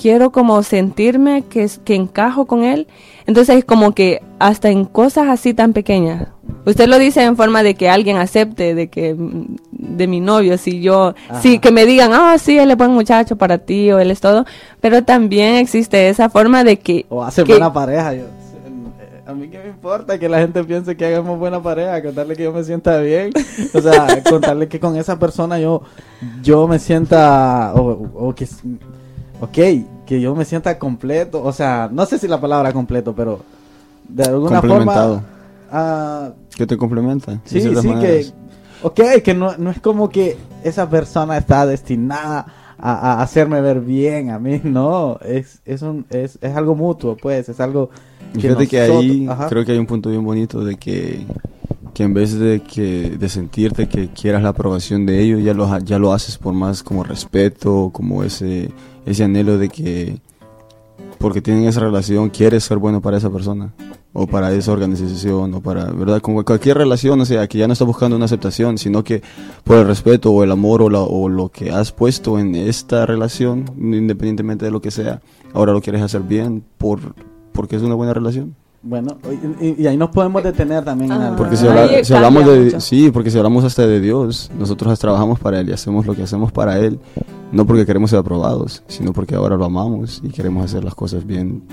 [0.00, 2.86] quiero como sentirme que, que encajo con él.
[3.26, 6.28] Entonces es como que hasta en cosas así tan pequeñas.
[6.64, 10.58] Usted lo dice en forma de que alguien acepte de que mm, de mi novio,
[10.58, 11.40] si yo, Ajá.
[11.40, 14.20] sí, que me digan, ah, sí, él es buen muchacho para ti o él es
[14.20, 14.44] todo,
[14.80, 18.14] pero también existe esa forma de que, O hace que- buena pareja.
[18.14, 22.00] Yo, eh, a mí qué me importa que la gente piense que hagamos buena pareja,
[22.02, 23.30] contarle que yo me sienta bien.
[23.74, 25.82] O sea, contarle que con esa persona yo,
[26.42, 28.46] yo me sienta, o, o que,
[29.40, 29.58] ok,
[30.06, 31.42] que yo me sienta completo.
[31.42, 33.40] O sea, no sé si la palabra completo, pero
[34.08, 35.14] de alguna Complementado.
[35.14, 35.28] forma...
[35.72, 37.40] ah, ¿Qué te complementa?
[37.44, 37.70] Sí, sí,
[38.00, 38.26] que,
[38.82, 42.46] ok, que no, no es como que esa persona está destinada
[42.78, 47.16] a, a hacerme ver bien a mí, no, es, es, un, es, es algo mutuo,
[47.16, 47.90] pues, es algo
[48.34, 49.48] Y Fíjate que ahí ajá.
[49.48, 51.26] creo que hay un punto bien bonito de que,
[51.94, 55.78] que en vez de que de sentirte que quieras la aprobación de ellos, ya lo,
[55.80, 58.70] ya lo haces por más como respeto, como ese,
[59.06, 60.18] ese anhelo de que
[61.18, 63.72] porque tienen esa relación quieres ser bueno para esa persona
[64.12, 66.20] o para esa organización o para, ¿verdad?
[66.20, 69.22] Como cualquier relación, o sea, que ya no estás buscando una aceptación, sino que
[69.64, 73.04] por el respeto o el amor o, la- o lo que has puesto en esta
[73.06, 75.20] relación, independientemente de lo que sea,
[75.54, 77.00] ahora lo quieres hacer bien por
[77.52, 78.54] porque es una buena relación.
[78.88, 79.18] Bueno,
[79.60, 81.24] y, y- y ahí nos podemos detener también en Ah.
[81.26, 81.36] algo.
[81.38, 82.80] Porque si, habla- hablamos de mucho.
[82.80, 86.22] sí, porque si hablamos hasta de Dios, nosotros trabajamos para él y hacemos lo que
[86.22, 87.00] hacemos para él,
[87.52, 91.26] no porque queremos ser aprobados, sino porque ahora lo amamos y queremos hacer las cosas
[91.26, 91.64] bien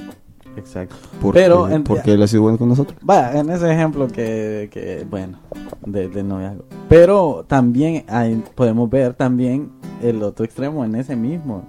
[0.57, 0.95] Exacto.
[1.21, 2.97] porque, Pero en- porque él ha sido bueno con nosotros.
[3.03, 5.37] Vaya, en ese ejemplo que, que bueno,
[5.85, 6.65] de, de noviazgo.
[6.89, 9.71] Pero también hay- podemos ver también
[10.01, 11.63] el otro extremo en ese mismo.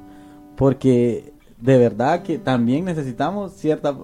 [0.57, 3.95] Porque de verdad que también necesitamos cierta...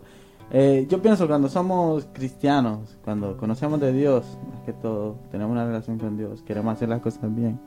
[0.52, 5.64] eh, yo pienso cuando somos cristianos, cuando conocemos de Dios, más que todo, tenemos una
[5.64, 7.58] relación con Dios, queremos hacer las cosas bien.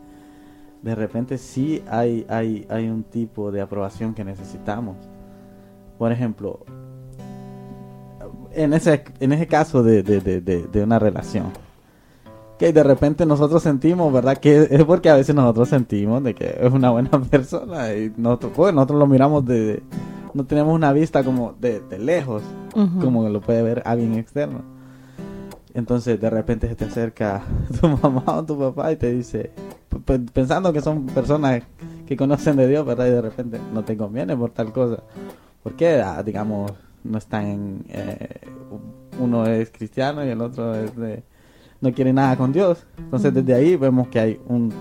[0.82, 4.98] de repente sí hay, hay, hay un tipo de aprobación que necesitamos.
[5.98, 6.60] Por ejemplo,
[8.52, 11.52] en ese, en ese caso de, de, de, de, una relación,
[12.60, 14.38] que de repente nosotros sentimos, ¿verdad?
[14.38, 18.52] Que es porque a veces nosotros sentimos de que es una buena persona y nosotros,
[18.56, 19.82] pues, nosotros lo miramos de-
[20.34, 22.44] no tenemos una vista como de, de lejos,
[23.02, 24.62] como lo puede ver alguien externo.
[25.74, 27.44] Entonces de repente se te acerca
[27.82, 29.52] tu mamá o tu papá y te dice,
[30.34, 31.64] pensando que son personas
[32.06, 33.08] que conocen de Dios, ¿verdad?
[33.08, 35.04] Y de repente no te conviene por tal cosa.
[35.64, 36.72] Porque, ah, digamos,
[37.04, 38.42] no están eh,
[39.20, 41.24] uno es cristiano y el otro es de...
[41.82, 42.86] No quiere nada con Dios.
[42.98, 44.72] Entonces desde ahí vemos que hay un...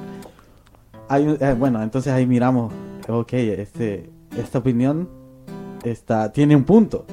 [1.09, 2.73] Hay eh, bueno, entonces ahí miramos,
[3.09, 5.09] ok, este, esta opinión
[5.85, 7.05] está, tiene un punto.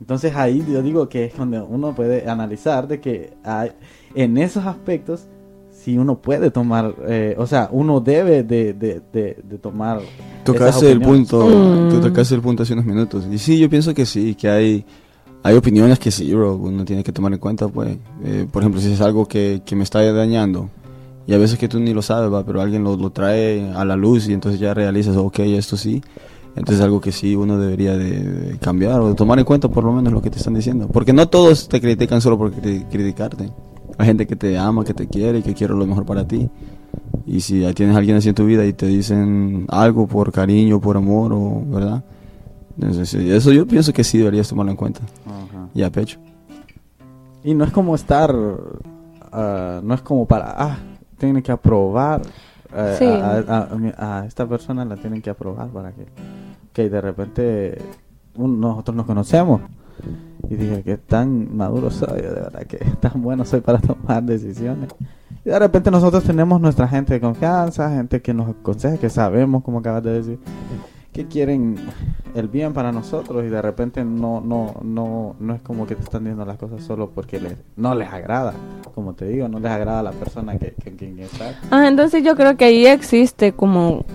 [0.00, 3.70] Entonces ahí yo digo que es donde uno puede analizar de que hay,
[4.14, 5.26] en esos aspectos
[5.70, 10.00] si uno puede tomar, eh, o sea, uno debe de, de, de, de tomar.
[10.44, 11.90] Tocaste el punto, Mm.
[11.90, 13.26] tú tocaste el punto hace unos minutos.
[13.30, 14.84] Y sí, yo pienso que sí, que hay,
[15.42, 17.96] hay opiniones que sí, bro, uno tiene que tomar en cuenta, pues.
[18.24, 20.68] Eh, por ejemplo, si es algo que, que me está dañando,
[21.26, 23.84] y a veces que tú ni lo sabes, va, pero alguien lo, lo trae a
[23.84, 26.00] la luz y entonces ya realizas, ok, esto sí.
[26.54, 29.68] Entonces es algo que sí uno debería de, de cambiar o de tomar en cuenta
[29.68, 30.86] por lo menos lo que te están diciendo.
[30.88, 33.50] Porque no todos te critican solo por cri- criticarte.
[33.98, 36.50] Hay gente que te ama, que te quiere y que quiere lo mejor para ti.
[37.26, 40.80] Y si tienes a alguien así en tu vida y te dicen algo por cariño,
[40.80, 42.02] por amor, o, ¿verdad?
[42.78, 45.00] Entonces, eso yo pienso que sí deberías tomarlo en cuenta.
[45.26, 45.68] Ajá.
[45.74, 46.18] Y a pecho.
[47.44, 48.34] Y no es como estar,
[49.32, 50.78] ah, no es como para, ah,
[51.18, 52.22] tienen que aprobar.
[52.74, 53.04] eh, Sí.
[53.04, 56.06] a, a- a mi- a esta persona la tienen que aprobar para que,
[56.72, 57.78] que de repente
[58.36, 59.60] nosotros nos conocemos.
[60.48, 64.90] Y dije que tan maduro soy, de verdad que tan bueno soy para tomar decisiones.
[65.44, 69.62] Y de repente nosotros tenemos nuestra gente de confianza, gente que nos aconseja, que sabemos,
[69.62, 70.38] como acabas de decir,
[71.12, 71.76] que quieren
[72.34, 76.02] el bien para nosotros y de repente no no no no es como que te
[76.02, 78.54] están diciendo las cosas solo porque les, no les agrada,
[78.94, 81.60] como te digo, no les agrada la persona que, que, quien está.
[81.70, 84.06] Ah, entonces yo creo que ahí existe como,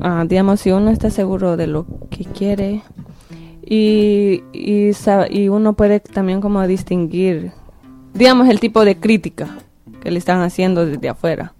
[0.00, 2.82] ah, digamos, si uno está seguro de lo que quiere
[3.64, 4.90] y, y,
[5.30, 7.52] y uno puede también como distinguir,
[8.14, 9.58] digamos, el tipo de crítica
[10.00, 11.54] que le están haciendo desde afuera,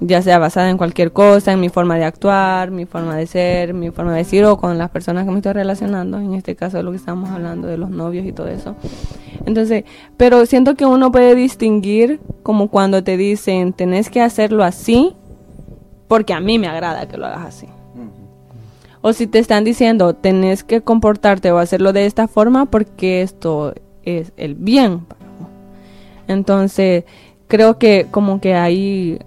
[0.00, 3.74] ya sea basada en cualquier cosa, en mi forma de actuar, mi forma de ser,
[3.74, 6.78] mi forma de decir o con las personas que me estoy relacionando, en este caso
[6.78, 8.74] de lo que estamos hablando de los novios y todo eso.
[9.46, 9.84] Entonces,
[10.16, 15.14] pero siento que uno puede distinguir como cuando te dicen, tenés que hacerlo así,
[16.08, 17.68] porque a mí me agrada que lo hagas así.
[19.02, 23.74] O si te están diciendo, tenés que comportarte o hacerlo de esta forma porque esto
[24.04, 25.04] es el bien.
[26.28, 27.04] Entonces,
[27.48, 29.18] creo que como que ahí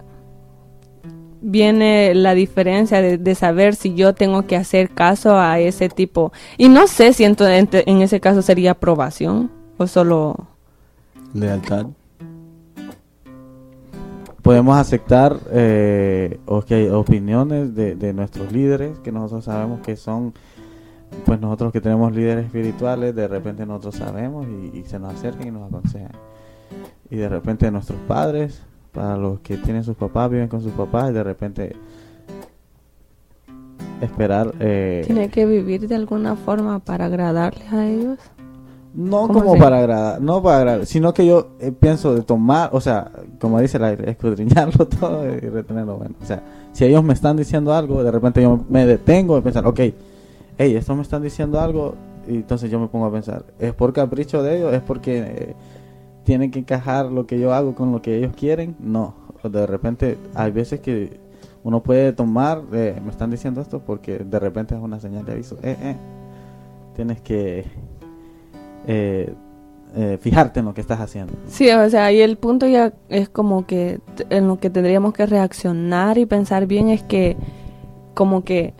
[1.42, 6.32] viene la diferencia de, saber si yo tengo que hacer caso a ese tipo.
[6.58, 10.48] Y no sé si en, en ese caso sería aprobación o solo...
[11.34, 11.88] Lealtad.
[14.46, 20.36] Podemos aceptar eh, ok, opiniones de, de nuestros líderes que nosotros sabemos que son,
[21.26, 25.48] pues nosotros que tenemos líderes espirituales, de repente nosotros sabemos y, y se nos acercan
[25.48, 26.12] y nos aconsejan.
[27.10, 31.10] Y de repente nuestros padres, para los que tienen sus papás, viven con sus papás
[31.10, 31.76] y de repente
[34.00, 34.54] esperar...
[34.60, 38.20] eh, Tiene que vivir de alguna forma para agradarles a ellos.
[38.96, 39.62] No ¿Cómo como así?
[39.62, 43.60] para agradar, no para agradar, sino que yo eh, pienso de tomar, o sea, como
[43.60, 46.16] dice la escudriñarlo todo y retenerlo bueno.
[46.22, 49.68] O sea, si ellos me están diciendo algo, de repente yo me detengo y pensar,
[49.68, 49.80] ok,
[50.58, 51.96] hey, estos me están diciendo algo,
[52.28, 54.74] y entonces yo me pongo a pensar, ¿es por capricho de ellos?
[54.74, 55.56] ¿Es porque eh,
[56.24, 58.76] tienen que encajar lo que yo hago con lo que ellos quieren?
[58.80, 61.20] No, de repente hay veces que
[61.64, 65.32] uno puede tomar, eh, me están diciendo esto porque de repente es una señal de
[65.32, 65.96] aviso, eh, eh,
[66.96, 67.66] tienes que
[68.88, 69.34] eh,
[69.96, 71.34] eh, fijarte en lo que estás haciendo.
[71.48, 75.26] Sí, o sea, y el punto ya es como que en lo que tendríamos que
[75.26, 77.38] reaccionar y pensar bien es que
[78.14, 78.74] como que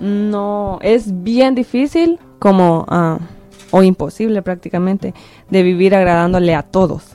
[0.00, 3.18] no es bien difícil como ah,
[3.70, 5.14] o imposible prácticamente
[5.48, 7.14] de vivir agradándole a todos.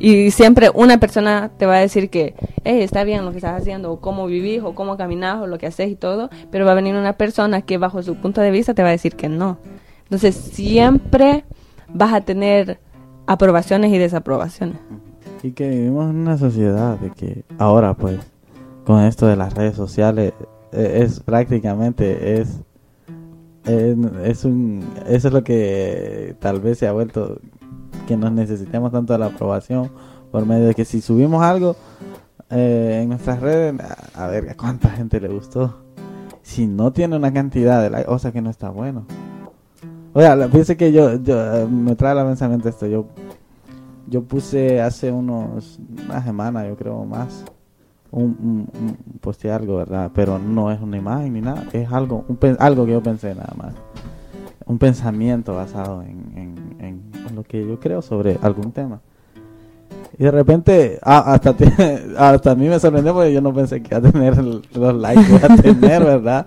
[0.00, 3.60] Y siempre una persona te va a decir que, hey, está bien lo que estás
[3.60, 6.72] haciendo, o cómo vivís, o cómo caminás, o lo que haces y todo, pero va
[6.72, 9.28] a venir una persona que bajo su punto de vista te va a decir que
[9.28, 9.58] no.
[10.08, 11.44] Entonces siempre
[11.92, 12.80] vas a tener
[13.26, 14.78] aprobaciones y desaprobaciones.
[15.42, 18.18] Y que vivimos en una sociedad de que ahora pues
[18.84, 20.32] con esto de las redes sociales
[20.72, 22.60] eh, es prácticamente es
[23.66, 27.38] es, un eso es lo que tal vez se ha vuelto
[28.06, 29.90] que nos necesitemos tanto de la aprobación
[30.32, 31.76] por medio de que si subimos algo
[32.48, 33.78] eh, en nuestras redes,
[34.14, 35.84] a, a ver, ¿a cuánta gente le gustó?
[36.40, 39.06] Si no tiene una cantidad de o sea que no está bueno.
[40.12, 43.06] O sea, fíjese que yo, yo me trae la pensamiento esto, yo
[44.10, 47.44] yo puse hace unos, una semana yo creo más,
[48.10, 50.10] un, un, un- posteé algo, ¿verdad?
[50.14, 53.52] Pero no es una imagen ni nada, es algo, un, algo que yo pensé nada
[53.56, 53.74] más.
[54.64, 59.00] Un pensamiento basado en, en, en- lo que yo creo sobre algún tema.
[60.18, 61.54] Y de repente, ah, hasta,
[62.18, 65.22] hasta a mí me sorprendió porque yo no pensé que iba a tener los likes
[65.24, 66.46] que iba a tener, ¿verdad?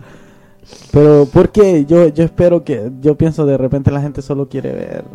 [0.91, 5.05] Pero porque yo, yo espero que, yo pienso de repente la gente solo quiere ver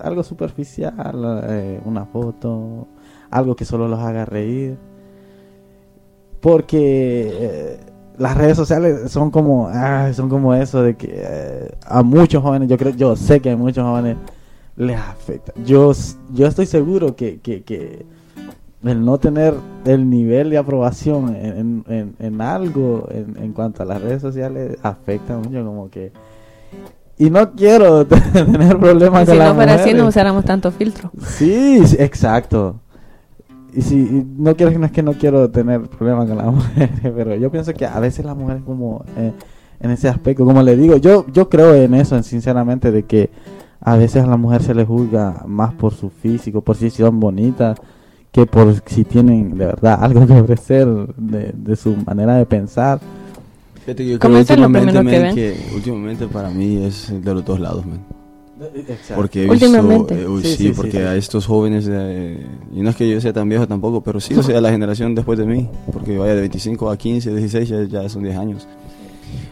[0.00, 2.88] algo superficial, eh, una foto,
[3.30, 4.76] algo que solo los haga reír.
[6.40, 7.80] Porque eh,
[8.18, 12.68] las redes sociales son como, ah, son como eso de que eh, a muchos jóvenes,
[12.68, 14.16] yo creo, yo sé que a muchos jóvenes
[14.76, 15.52] les afecta.
[15.64, 15.92] Yo,
[16.32, 18.04] yo estoy seguro que, que, que
[18.84, 23.86] el no tener el nivel de aprobación en, en, en algo en, en cuanto a
[23.86, 26.12] las redes sociales afecta mucho como que
[27.18, 30.72] y no quiero tener problemas Y con si las no fuera así, no usáramos tanto
[30.72, 31.12] filtro.
[31.24, 32.80] Sí, exacto.
[33.72, 36.90] Y si y no quiero no es que no quiero tener problemas con las mujeres,
[37.00, 39.32] pero yo pienso que a veces las mujeres como eh,
[39.80, 43.30] en ese aspecto, como le digo, yo yo creo en eso, en sinceramente de que
[43.80, 47.20] a veces a la mujer se le juzga más por su físico, por si son
[47.20, 47.78] bonitas,
[48.32, 53.00] que por si tienen de verdad algo que ofrecer de, de su manera de pensar.
[53.84, 55.34] Fíjate que yo creo lo últimamente, primero que man, ven.
[55.34, 58.00] que últimamente para mí es de los dos lados, man.
[58.76, 59.14] Exacto.
[59.16, 60.22] Porque he visto, Últimamente.
[60.22, 60.98] eh, uy, Sí, sí, sí, porque sí.
[60.98, 64.34] a estos jóvenes, eh, y no es que yo sea tan viejo tampoco, pero sí,
[64.34, 67.82] o sea, la generación después de mí, porque vaya de 25 a 15, 16, ya,
[68.02, 68.68] ya son 10 años.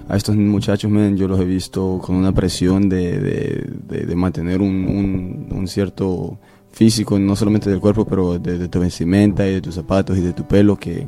[0.08, 4.14] A estos muchachos, man, yo los he visto con una presión de, de, de- de
[4.14, 6.38] mantener un, un- un cierto
[6.80, 10.22] físico, no solamente del cuerpo, pero de, de tu vestimenta y de tus zapatos y
[10.22, 11.06] de tu pelo, que,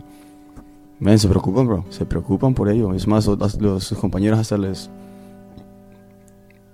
[1.00, 2.92] man, se preocupan, bro, se preocupan por ello.
[2.92, 4.90] Es más, los, los- sus compañeros hasta les,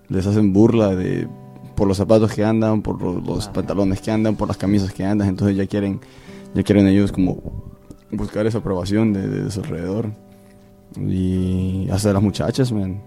[0.08, 1.28] les hacen burla de
[1.76, 5.04] por los zapatos que andan, por lo- los pantalones que andan, por las camisas que
[5.04, 6.00] andan, entonces ya quieren,
[6.52, 7.40] ya quieren ellos como
[8.10, 10.10] buscar esa aprobación de, de su alrededor.
[10.96, 13.00] Y hasta las muchachas, man.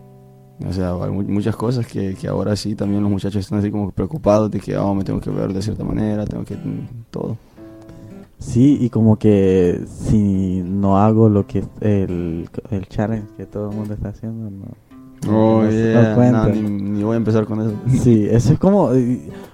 [0.67, 3.71] O sea, hay mu- muchas cosas que, que ahora sí también los muchachos están así
[3.71, 6.87] como preocupados de que oh, me tengo que ver de cierta manera, tengo que mm,
[7.09, 7.37] todo.
[8.39, 13.75] Sí, y como que si no hago lo que el, el challenge que todo el
[13.77, 14.65] mundo está haciendo, no.
[15.31, 17.73] Oh, no se yeah, no, ni, ni voy a empezar con eso.
[18.01, 18.89] Sí, eso es como,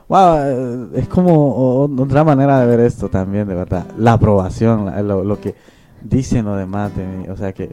[0.08, 3.86] wow, es como otra manera de ver esto también, de verdad.
[3.98, 5.56] La aprobación, lo, lo que
[6.02, 7.28] dicen los demás de mí.
[7.28, 7.70] O sea que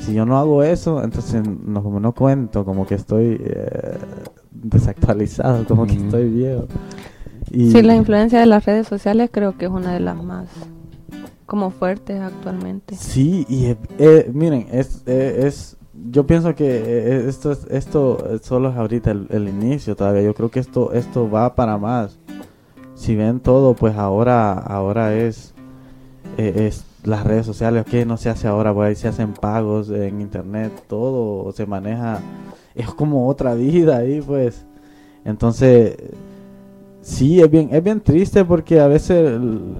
[0.00, 3.98] si yo no hago eso, entonces no, como no cuento, como que estoy eh,
[4.50, 6.66] desactualizado, como que estoy viejo.
[7.50, 10.48] Y, Sí, la influencia de las redes sociales creo que es una de las más
[11.46, 12.94] como fuertes actualmente.
[12.94, 15.78] Sí, y eh, eh, miren, es, eh, es,
[16.10, 20.22] yo pienso que eh, esto es, esto solo es ahorita el, el inicio todavía.
[20.22, 22.18] Yo creo que esto, esto va para más.
[22.94, 25.54] Si ven todo, pues ahora, ahora es,
[26.36, 27.84] eh, es las redes sociales.
[27.84, 28.72] que no se hace ahora?
[28.74, 32.20] Pues ahí se hacen pagos en internet, todo se maneja.
[32.74, 34.64] Es como otra vida ahí, pues.
[35.24, 35.96] Entonces,
[37.00, 39.74] sí, es bien, es bien triste porque a veces el-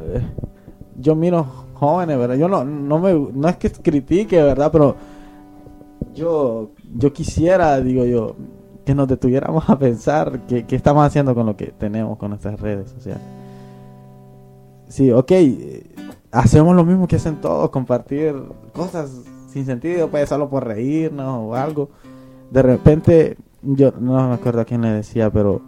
[0.98, 2.37] yo miro jóvenes, ¿verdad?
[2.37, 4.70] Yo no, no me, no es que critique, ¿verdad?
[4.72, 4.96] Pero
[6.14, 8.35] yo, yo quisiera, digo yo,
[8.85, 12.61] que nos detuviéramos a pensar qué, qué estamos haciendo con lo que tenemos con nuestras
[12.61, 13.22] redes sociales.
[14.88, 15.83] Sí, ok, eh,
[16.30, 18.34] hacemos lo mismo que hacen todos, compartir
[18.72, 19.10] cosas
[19.48, 21.88] sin sentido, pues solo por reírnos o algo.
[22.50, 25.62] De repente, yo no me acuerdo a quién le decía, pero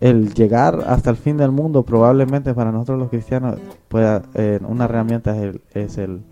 [0.00, 4.84] el llegar hasta el fin del mundo probablemente para nosotros los cristianos pueda eh, una
[4.84, 6.22] herramienta es el es el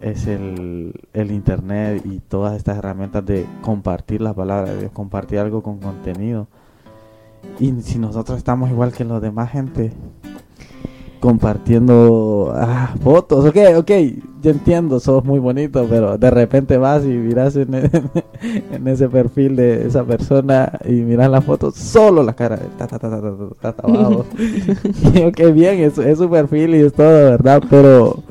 [0.00, 5.38] es el, el internet y todas estas herramientas de compartir la palabra de Dios compartir
[5.38, 6.48] algo con contenido
[7.60, 9.92] y si nosotros estamos igual que los demás gente
[11.24, 13.46] compartiendo ah, fotos.
[13.46, 13.90] Ok ok
[14.42, 17.74] yo entiendo sos muy bonito pero de repente vas y miras en,
[18.72, 22.98] en ese perfil de esa persona y miras la foto solo la cara ta, ta,
[22.98, 24.26] ta, ta, ta, ta, ta, abajo.
[25.14, 28.22] y ok bien es, es su perfil y es todo verdad pero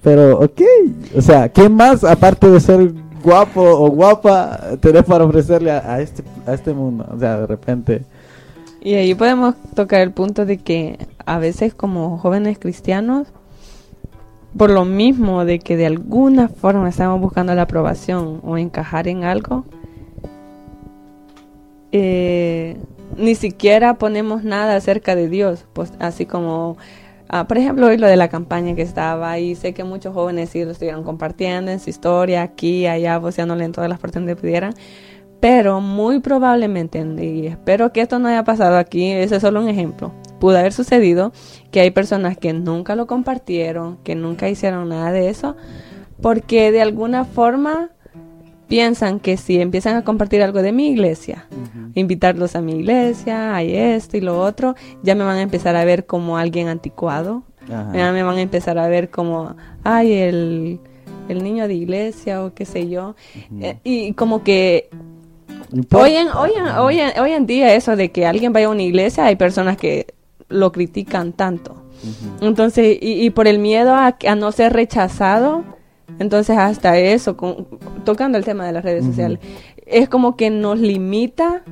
[0.00, 0.62] pero ok
[1.16, 2.92] o sea qué más aparte de ser
[3.24, 7.46] guapo o guapa tenés para ofrecerle a, a este a este mundo o sea de
[7.48, 8.02] repente
[8.84, 13.28] Y ahí podemos tocar el punto de que a veces como jóvenes cristianos,
[14.56, 19.22] por lo mismo de que de alguna forma estamos buscando la aprobación o encajar en
[19.22, 19.64] algo,
[21.92, 22.76] eh,
[23.16, 26.76] ni siquiera ponemos nada acerca de Dios, pues así como
[27.28, 30.50] ah, por ejemplo, hoy lo de la campaña que estaba y sé que muchos jóvenes
[30.50, 34.34] sí lo estuvieron compartiendo en su historia, aquí, allá, voceándole en todas las partes donde
[34.34, 34.74] pudieran.
[35.42, 39.68] Pero muy probablemente, y espero que esto no haya pasado aquí, ese es solo un
[39.68, 41.32] ejemplo, pudo haber sucedido
[41.72, 45.56] que hay personas que nunca lo compartieron, que nunca hicieron nada de eso,
[46.20, 47.90] porque de alguna forma
[48.68, 51.48] piensan que si empiezan a compartir algo de mi iglesia,
[51.94, 55.84] invitarlos a mi iglesia, hay esto y lo otro, ya me van a empezar a
[55.84, 57.90] ver como alguien anticuado, Ajá.
[57.92, 60.78] ya me van a empezar a ver como, ay, el,
[61.28, 63.16] el niño de iglesia o qué sé yo,
[63.60, 64.88] Eh, y como que.
[66.02, 68.70] Hoy en, hoy, en, hoy, en, hoy en día eso de que alguien vaya a
[68.70, 70.06] una iglesia, hay personas que
[70.48, 71.76] lo critican tanto.
[72.40, 75.64] Entonces, y, y por el miedo a, a no ser rechazado,
[76.18, 77.66] entonces hasta eso, con-
[78.04, 79.38] tocando el tema de las redes sociales,
[79.86, 81.62] es como que nos limita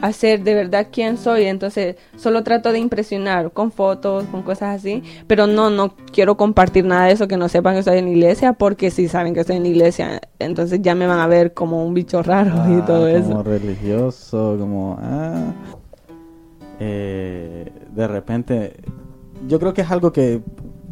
[0.00, 1.44] a ser de verdad quién soy.
[1.44, 6.84] Entonces, solo trato de impresionar con fotos, con cosas así, pero no, no quiero compartir
[6.84, 9.56] nada de eso que no sepan que estoy en iglesia, porque si saben que estoy
[9.56, 13.06] en iglesia, entonces ya me van a ver como un bicho raro y Ah, todo
[13.08, 13.28] eso.
[13.30, 14.96] Como religioso, como...
[15.00, 15.52] ah,
[16.78, 18.74] eh, de repente,
[19.48, 20.40] yo creo que es algo que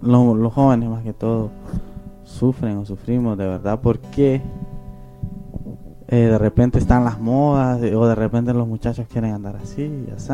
[0.02, 1.50] lo- los jóvenes más que todo
[2.24, 4.42] sufren o sufrimos de verdad porque
[6.08, 9.82] eh, de repente están las modas eh, o de repente los muchachos quieren andar así
[9.82, 10.32] y así.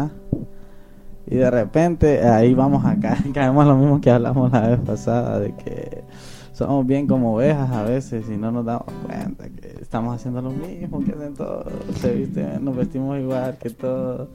[1.26, 5.40] Y de repente ahí vamos a caer, caemos lo mismo que hablamos la vez pasada
[5.40, 6.04] de que
[6.52, 10.50] somos bien como ovejas a veces y no nos damos cuenta que estamos haciendo lo
[10.50, 14.28] mismo que hacen todos, se visten, nos vestimos igual que todos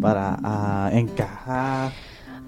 [0.00, 1.92] para ah, encajar.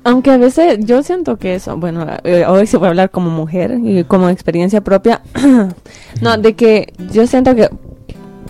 [0.02, 3.78] Aunque a veces yo siento que eso, bueno, eh, hoy se a hablar como mujer
[3.82, 5.22] y como experiencia propia,
[6.22, 7.68] no, de que yo siento que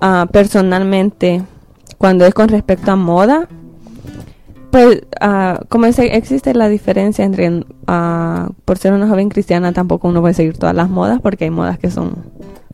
[0.00, 1.42] ah, personalmente,
[1.98, 3.48] cuando es con respecto a moda,
[4.70, 10.20] pues ah, como existe la diferencia entre, ah, por ser una joven cristiana, tampoco uno
[10.20, 12.24] puede seguir todas las modas, porque hay modas que son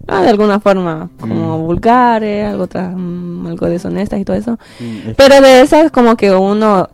[0.07, 1.63] de alguna forma como Mm.
[1.63, 2.67] vulgares, algo,
[2.97, 4.59] mm, algo deshonestas y todo eso.
[4.81, 6.89] Es- Pero de esas como que uno...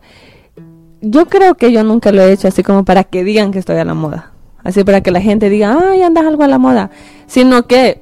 [1.01, 3.77] Yo creo que yo nunca lo he hecho así como para que digan que estoy
[3.77, 4.31] a la moda.
[4.63, 6.91] Así para que la gente diga, ay, andas algo a la moda.
[7.25, 8.01] Sino que,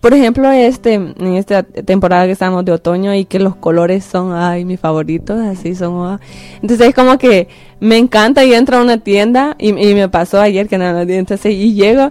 [0.00, 4.34] por ejemplo, este, en esta temporada que estamos de otoño y que los colores son,
[4.34, 6.06] ay, mis favoritos, así son.
[6.06, 6.20] ah.
[6.62, 7.48] Entonces es como que
[7.80, 11.54] me encanta y entro a una tienda y, y me pasó ayer que nada, entonces
[11.54, 12.10] y llego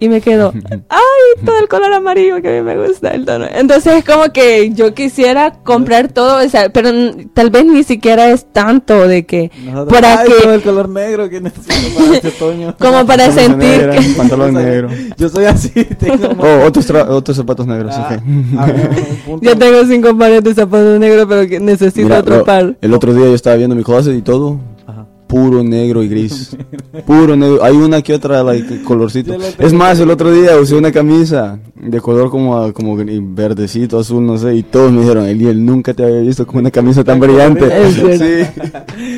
[0.00, 0.52] y me quedo,
[0.88, 3.46] ay, todo el color amarillo que a mí me gusta el tono.
[3.52, 7.82] Entonces es como que yo quisiera comprar todo, o sea, pero n- tal vez ni
[7.82, 11.74] siquiera es tanto de que nosotros, para "Ay, que todo el color negro que necesito
[11.98, 12.74] para este otoño.
[12.78, 14.88] como para sentir negra, que pantalón negro.
[15.16, 18.58] Yo soy así, tengo Oh, otros, tra- otros zapatos negros, Ah, ok.
[18.60, 18.90] a ver,
[19.26, 22.76] punto- yo tengo cinco pares de zapatos negros, pero que necesito Mira, otro lo- par.
[22.80, 25.06] el otro día yo estaba viendo mi closet y todo Ajá.
[25.28, 26.56] Puro negro y gris.
[27.06, 27.62] Puro negro.
[27.62, 29.36] Hay una que otra like, colorcito.
[29.58, 34.36] Es más, el otro día usé una camisa de color como, como verdecito, azul, no
[34.38, 37.68] sé, y todos me dijeron, Eliel, nunca te había visto con una camisa tan brillante.
[38.18, 38.62] Sí.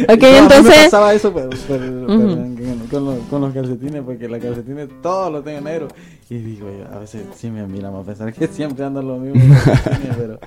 [0.09, 2.23] Ok, No, a mí me entonces, pasaba eso pero, pero- pero Ujú.
[2.23, 2.60] en- en-
[2.91, 5.89] con, los, con los calcetines, porque los calcetines todos los tengo negro.
[6.29, 9.43] Y digo yo, a veces sí me miran a pensar que siempre andan los mismos
[9.65, 10.39] calcetines, pero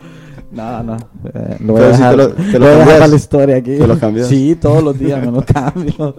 [0.51, 0.97] no, no.
[1.33, 3.07] eh, lo voy a si dejar, te lo- te lo lo voy a dejar para
[3.07, 3.77] la historia aquí.
[3.77, 4.27] ¿Te cambias?
[4.27, 6.15] Sí, todos los días me lo cambio.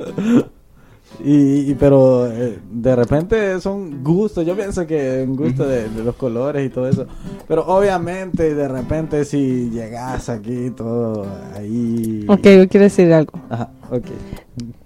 [1.23, 6.03] Y, y- pero eh, de repente son gustos, yo pienso que un gusto de, de
[6.03, 7.07] los colores y todo eso.
[7.47, 12.25] Pero obviamente de repente si llegas aquí todo ahí.
[12.29, 13.33] ok, yo quiero decir algo.
[13.49, 14.07] Ajá, ok.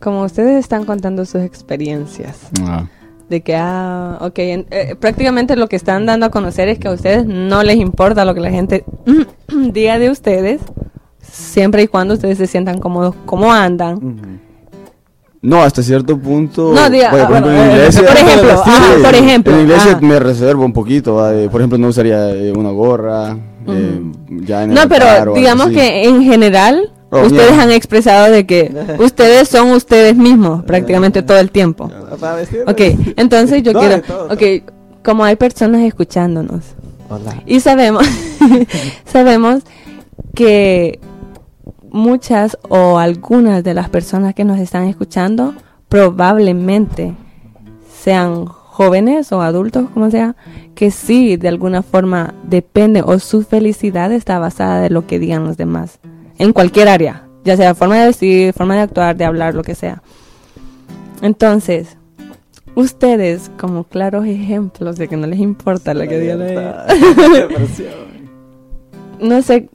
[0.01, 2.87] Como ustedes están contando sus experiencias, Ah.
[3.29, 6.89] de que, ah, ok, en- eh, prácticamente lo que están dando a conocer es que
[6.89, 8.85] a ustedes no les importa lo que la gente
[9.72, 10.61] diga de ustedes,
[11.20, 13.97] siempre y cuando ustedes se sientan cómodos como andan.
[13.97, 14.47] Ujú.
[15.41, 16.72] No, hasta cierto punto.
[16.74, 18.03] No, diga, vaya, ah, por ejemplo, bueno, en iglesia.
[18.03, 20.01] por ejemplo, Sí, ajá, por ejemplo, En iglesia ajá.
[20.01, 21.14] me reservo un poquito.
[21.16, 23.36] va, eh, por ejemplo, no usaría eh, una gorra.
[23.68, 24.01] eh,
[24.43, 25.74] ya en el No, pero digamos así.
[25.76, 27.62] que en general Oh, ustedes yeah.
[27.62, 31.91] han expresado de que ustedes son ustedes mismos prácticamente todo el tiempo.
[32.66, 32.80] Ok,
[33.16, 34.43] entonces yo quiero, ok,
[35.03, 36.64] como hay personas escuchándonos
[37.09, 37.43] Hola.
[37.47, 38.05] y sabemos,
[39.11, 39.62] sabemos
[40.34, 41.01] que
[41.91, 45.55] muchas o algunas de las personas que nos están escuchando
[45.89, 47.14] probablemente
[47.93, 50.36] sean jóvenes o adultos, como sea,
[50.74, 55.45] que sí, de alguna forma depende o su felicidad está basada de lo que digan
[55.45, 55.99] los demás,
[56.39, 59.74] en cualquier área, ya sea forma de vestir, forma de actuar, de hablar, lo que
[59.74, 60.03] sea.
[61.22, 61.97] Entonces,
[62.76, 66.39] ustedes como claros ejemplos de que no les importa lo que digan
[69.20, 69.68] no sé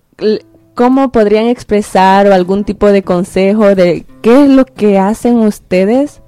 [0.74, 6.21] cómo podrían expresar o algún tipo de consejo de ¿qué es lo que hacen ustedes?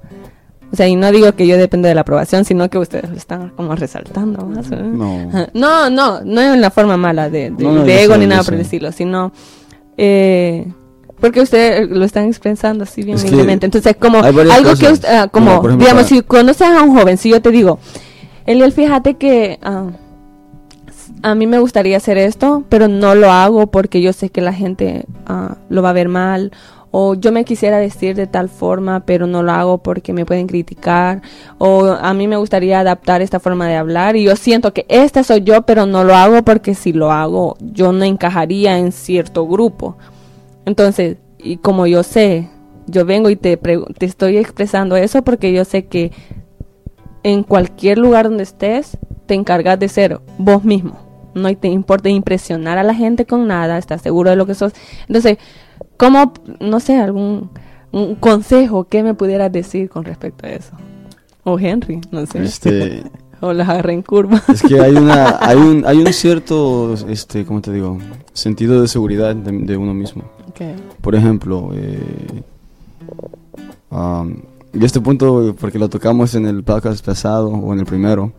[0.72, 3.16] O sea, y no digo que yo dependo de la aprobación, sino que ustedes lo
[3.16, 4.70] están como resaltando más.
[4.72, 4.76] ¿eh?
[4.82, 5.46] No.
[5.54, 8.18] No, no, no en la forma mala de, de- No, no, de yo ego sé,
[8.20, 9.32] ni nada por el estilo, sino
[9.96, 10.66] eh,
[11.20, 13.64] porque ustedes lo están expresando así bien libremente.
[13.66, 17.16] Entonces, como algo que usted, ah, como, ejemplo, digamos, para- si conoces a un joven,
[17.16, 17.78] si yo te digo,
[18.44, 19.86] Eliel, fíjate que ah,
[21.22, 24.52] a mí me gustaría hacer esto, pero no lo hago porque yo sé que la
[24.52, 26.52] gente ah, lo va a ver mal.
[26.90, 30.46] O yo me quisiera vestir de tal forma, pero no lo hago porque me pueden
[30.46, 31.20] criticar.
[31.58, 35.22] O a mí me gustaría adaptar esta forma de hablar y yo siento que esta
[35.22, 39.46] soy yo, pero no lo hago porque si lo hago yo no encajaría en cierto
[39.46, 39.98] grupo.
[40.64, 42.48] Entonces, y como yo sé,
[42.86, 46.12] yo vengo y te, te estoy expresando eso porque yo sé que
[47.22, 50.98] en cualquier lugar donde estés, te encargas de ser vos mismo.
[51.34, 54.72] No te importa impresionar a la gente con nada, estás seguro de lo que sos.
[55.06, 55.38] Entonces,
[55.96, 57.50] ¿cómo, no sé, algún
[57.92, 60.72] un consejo que me pudieras decir con respecto a eso?
[61.44, 62.42] O Henry, no sé.
[62.42, 63.02] Este,
[63.40, 64.42] O las agarré en curva.
[64.48, 67.98] es que hay una, hay un, hay un cierto, este, ¿cómo te digo?
[68.32, 70.24] Sentido de seguridad de, de uno mismo.
[71.02, 72.42] Por ejemplo, eh,
[73.90, 74.36] um,
[74.72, 78.32] y este punto, porque lo tocamos en el podcast pasado o en el primero,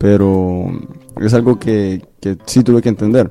[0.00, 0.72] pero
[1.20, 3.30] es algo que, que sí tuve que entender.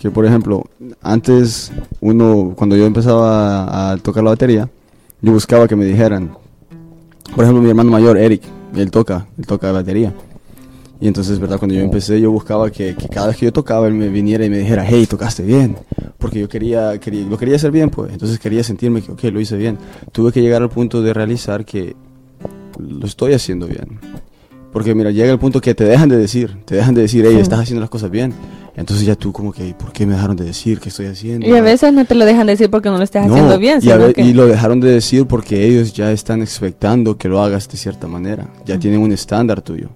[0.00, 0.64] Que por ejemplo,
[1.02, 1.70] antes
[2.00, 4.70] uno, cuando yo empezaba a, tocar la batería,
[5.20, 6.32] yo buscaba que me dijeran,
[7.36, 8.42] por ejemplo, mi hermano mayor, Eric,
[8.74, 10.14] él toca, él toca batería.
[10.98, 11.58] Y entonces, ¿verdad?
[11.58, 14.46] Cuando yo empecé, yo buscaba que, que cada vez que yo tocaba, él me viniera
[14.46, 15.76] y me dijera, hey, tocaste bien.
[16.16, 18.12] Porque yo quería, quería, lo quería hacer bien, pues.
[18.14, 19.76] Entonces quería sentirme que, ok, lo hice bien.
[20.10, 21.94] Tuve que llegar al punto de realizar que
[22.78, 23.98] lo estoy haciendo bien.
[24.72, 27.34] Porque mira, llega el punto que te dejan de decir, te dejan de decir, hey,
[27.34, 27.40] Sí.
[27.40, 28.32] estás haciendo las cosas bien.
[28.74, 31.46] Entonces ya tú como que, ¿por qué me dejaron de decir qué estoy haciendo?
[31.46, 33.78] Y a veces no te lo dejan decir porque no lo estás No, haciendo bien,
[33.78, 34.22] y, sino que...
[34.22, 38.06] y lo dejaron de decir porque ellos ya están expectando que lo hagas de cierta
[38.08, 38.48] manera.
[38.64, 39.90] Ya tienen un estándar tuyo.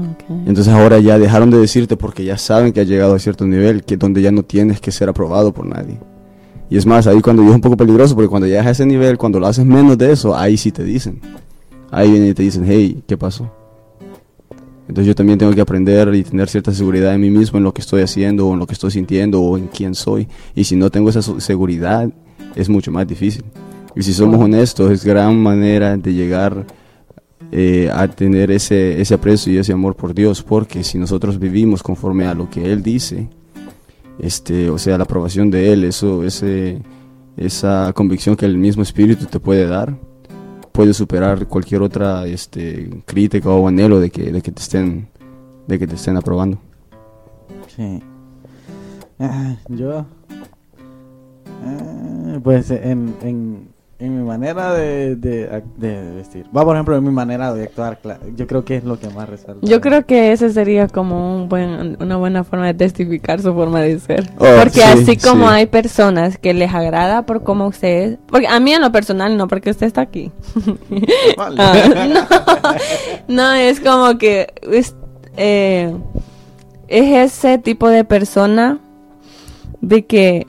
[0.00, 0.24] Ok.
[0.48, 3.84] Entonces ahora ya dejaron de decirte porque ya saben que has llegado a cierto nivel,
[3.84, 5.98] que donde ya no tienes que ser aprobado por nadie.
[6.70, 9.16] Y es más, ahí cuando es un poco peligroso, porque cuando llegas a ese nivel,
[9.16, 11.20] cuando lo haces menos de eso, ahí sí te dicen.
[11.92, 13.52] Ahí vienen y te dicen, hey, ¿qué pasó?
[14.88, 17.72] Entonces yo también tengo que aprender y tener cierta seguridad en mí mismo, en lo
[17.72, 20.28] que estoy haciendo, o en lo que estoy sintiendo, o en quién soy.
[20.54, 22.10] Y si no tengo esa seguridad,
[22.56, 23.44] es mucho más difícil.
[23.94, 26.66] Y si somos honestos, es gran manera de llegar
[27.50, 31.82] eh, a tener ese, ese aprecio y ese amor por Dios, porque si nosotros vivimos
[31.82, 33.28] conforme a lo que Él dice,
[34.18, 36.80] este, o sea, la aprobación de Él, eso, ese,
[37.36, 39.94] esa convicción que el mismo Espíritu te puede dar,
[40.72, 45.08] puede superar cualquier otra este, crítica o anhelo de que, de que te estén,
[45.66, 46.58] de que te estén aprobando.
[47.76, 48.02] Sí.
[49.18, 50.06] Ah, yo.
[51.64, 53.68] ah, pues en, en,
[53.98, 56.46] en mi manera de, de, vestir.
[56.56, 57.98] Va, por ejemplo, en mi manera de actuar.
[58.34, 59.64] Yo creo que es lo que más resalta.
[59.64, 63.80] Yo creo que ese sería como un buen, una buena forma de testificar su forma
[63.80, 64.28] de ser.
[64.38, 65.54] Oh, porque sí, así como sí.
[65.54, 69.36] hay personas que les agrada por cómo usted es, porque a mí en lo personal
[69.36, 70.32] no, porque usted está aquí.
[71.36, 71.56] Vale.
[71.58, 72.26] Ah,
[73.28, 74.96] no, no, es como que es,
[75.36, 75.94] eh,
[76.88, 78.80] es ese tipo de persona
[79.80, 80.46] de que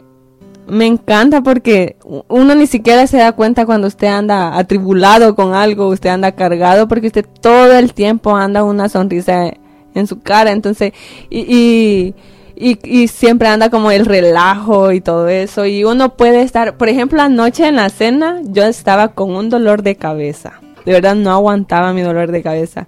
[0.74, 1.96] me encanta porque
[2.28, 6.88] uno ni siquiera se da cuenta cuando usted anda atribulado con algo, usted anda cargado,
[6.88, 9.54] porque usted todo el tiempo anda una sonrisa
[9.96, 10.94] en su cara, entonces,
[11.30, 12.16] y, y,
[12.56, 16.90] y, y siempre anda como el relajo y todo eso, y uno puede estar, por
[16.90, 21.32] ejemplo, anoche en la cena yo estaba con un dolor de cabeza, de verdad no
[21.32, 22.88] aguantaba mi dolor de cabeza.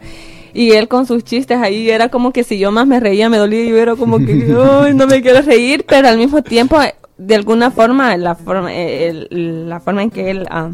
[0.57, 3.37] Y él con sus chistes ahí era como que si yo más me reía me
[3.37, 4.47] dolía y yo era como que
[4.85, 6.77] "Ay, no me quiero reír, pero al mismo tiempo
[7.17, 10.71] de alguna forma la forma eh, el- la forma en que él ah,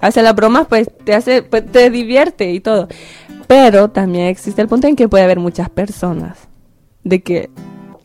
[0.00, 2.88] hace las bromas pues te hace pues, te divierte y todo.
[3.46, 6.38] Pero también existe el punto en que puede haber muchas personas
[7.02, 7.50] de que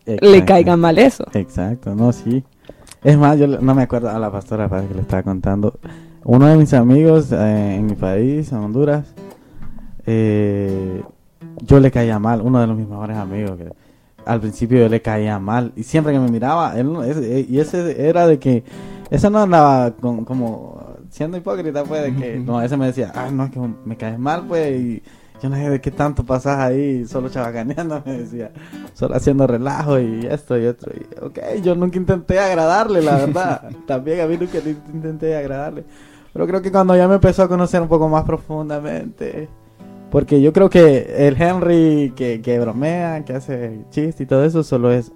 [0.05, 1.25] le caiga mal eso.
[1.33, 2.43] Exacto, no, sí.
[3.03, 5.77] Es más, yo no me acuerdo a la pastora parece que le estaba contando.
[6.23, 9.13] Uno de mis amigos eh, en mi país, en Honduras,
[10.05, 11.03] eh,
[11.61, 12.41] yo le caía mal.
[12.41, 13.57] Uno de los mis mejores amigos.
[13.57, 13.71] Que
[14.25, 15.71] al principio yo le caía mal.
[15.75, 18.63] Y siempre que me miraba, él, ese- eh, y ese era de que.
[19.09, 22.39] Ese no andaba con, como siendo hipócrita, pues, de que.
[22.39, 25.03] No, ese me decía, ah, no, es que me caes mal, pues, y.
[25.43, 28.51] Yo no sé de qué tanto pasas ahí, solo chabacaneando, me decía.
[28.93, 30.91] Solo haciendo relajo y esto y otro.
[30.95, 33.69] Y, ok, yo nunca intenté agradarle, la verdad.
[33.87, 34.57] También a mí nunca
[34.93, 35.83] intenté agradarle.
[36.33, 39.47] Pero creo que cuando ya me empezó a conocer un poco más profundamente.
[40.15, 44.63] Porque yo creo que el Henry que, que bromea, que hace chiste y todo eso,
[44.63, 45.11] solo es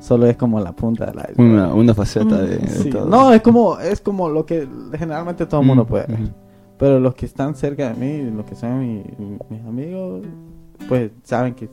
[0.00, 2.38] solo es como la punta de la Una, una faceta Mm.
[2.46, 3.04] de, de Sí, todo.
[3.10, 4.66] No, es como, es como lo que
[4.98, 6.18] generalmente todo el mundo Mm, puede ver.
[6.78, 9.04] Pero los que están cerca de mí, los que son mi-
[9.50, 10.22] mis amigos,
[10.88, 11.68] pues saben que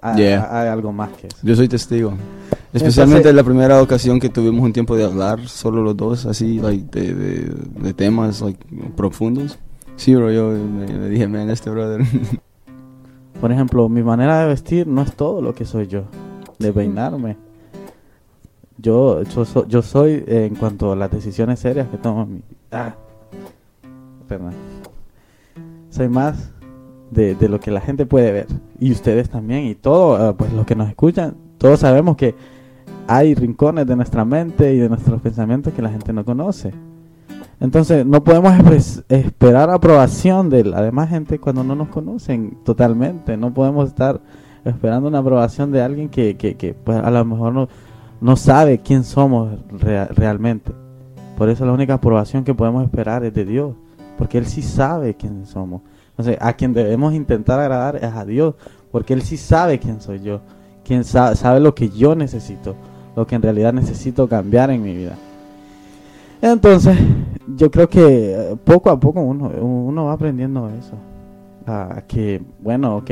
[0.00, 0.48] hay, Yeah.
[0.60, 1.36] hay algo más que eso.
[1.42, 2.12] Yo soy testigo.
[2.72, 6.60] Especialmente Entonces- la primera ocasión que tuvimos un tiempo de hablar, solo los dos, así,
[6.60, 7.52] like, de, de,
[7.82, 8.60] de temas like,
[8.96, 9.58] profundos.
[9.96, 12.02] Sí, bro, yo me, me dije, man, este brother.
[13.40, 16.04] Por ejemplo, mi manera de vestir no es todo lo que soy yo.
[16.58, 17.36] De peinarme.
[18.78, 22.26] Yo, yo, so- yo soy eh, en cuanto a las decisiones serias que tomo.
[22.26, 22.42] Mi,
[22.72, 22.94] ah,
[24.28, 24.52] perdón.
[25.90, 26.50] Soy más
[27.10, 28.46] de, de lo que la gente puede ver.
[28.80, 29.64] Y ustedes también.
[29.66, 32.34] Y todo, eh, pues los que nos escuchan, todos sabemos que
[33.06, 36.72] hay rincones de nuestra mente y de nuestros pensamientos que la gente no conoce.
[37.64, 38.52] Entonces, no podemos
[39.08, 43.38] esperar aprobación de la demás gente cuando no nos conocen totalmente.
[43.38, 44.20] No podemos estar
[44.66, 47.68] esperando una aprobación de alguien que, que, que, pues, a lo mejor no,
[48.20, 49.50] no sabe quién somos
[49.80, 50.72] rea- realmente.
[51.38, 53.74] Por eso la única aprobación que podemos esperar es de Dios,
[54.18, 55.80] porque Él sí sabe quién somos.
[56.10, 58.56] Entonces, a quien debemos intentar agradar es a Dios,
[58.92, 60.42] porque Él sí sabe quién soy yo,
[60.84, 62.76] quien sabe, sabe lo que yo necesito,
[63.16, 65.14] lo que en realidad necesito cambiar en mi vida.
[66.42, 66.98] Entonces,
[67.56, 70.96] yo creo que eh, poco a poco uno, uno va aprendiendo eso.
[71.66, 73.10] A que, bueno, ok,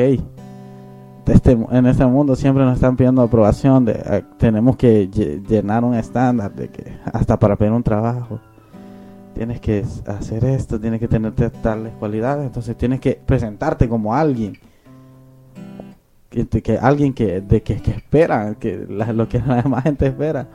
[1.26, 5.85] este, en este mundo siempre nos están pidiendo aprobación, de, eh, tenemos que lle- llenar
[5.85, 8.41] un estándar de que hasta para pedir un trabajo
[9.35, 14.59] tienes que hacer esto, tienes que tener tales cualidades, entonces tienes que presentarte como alguien.
[16.28, 20.49] Que alguien que, de, que, que espera, que la- lo que la demás gente espera.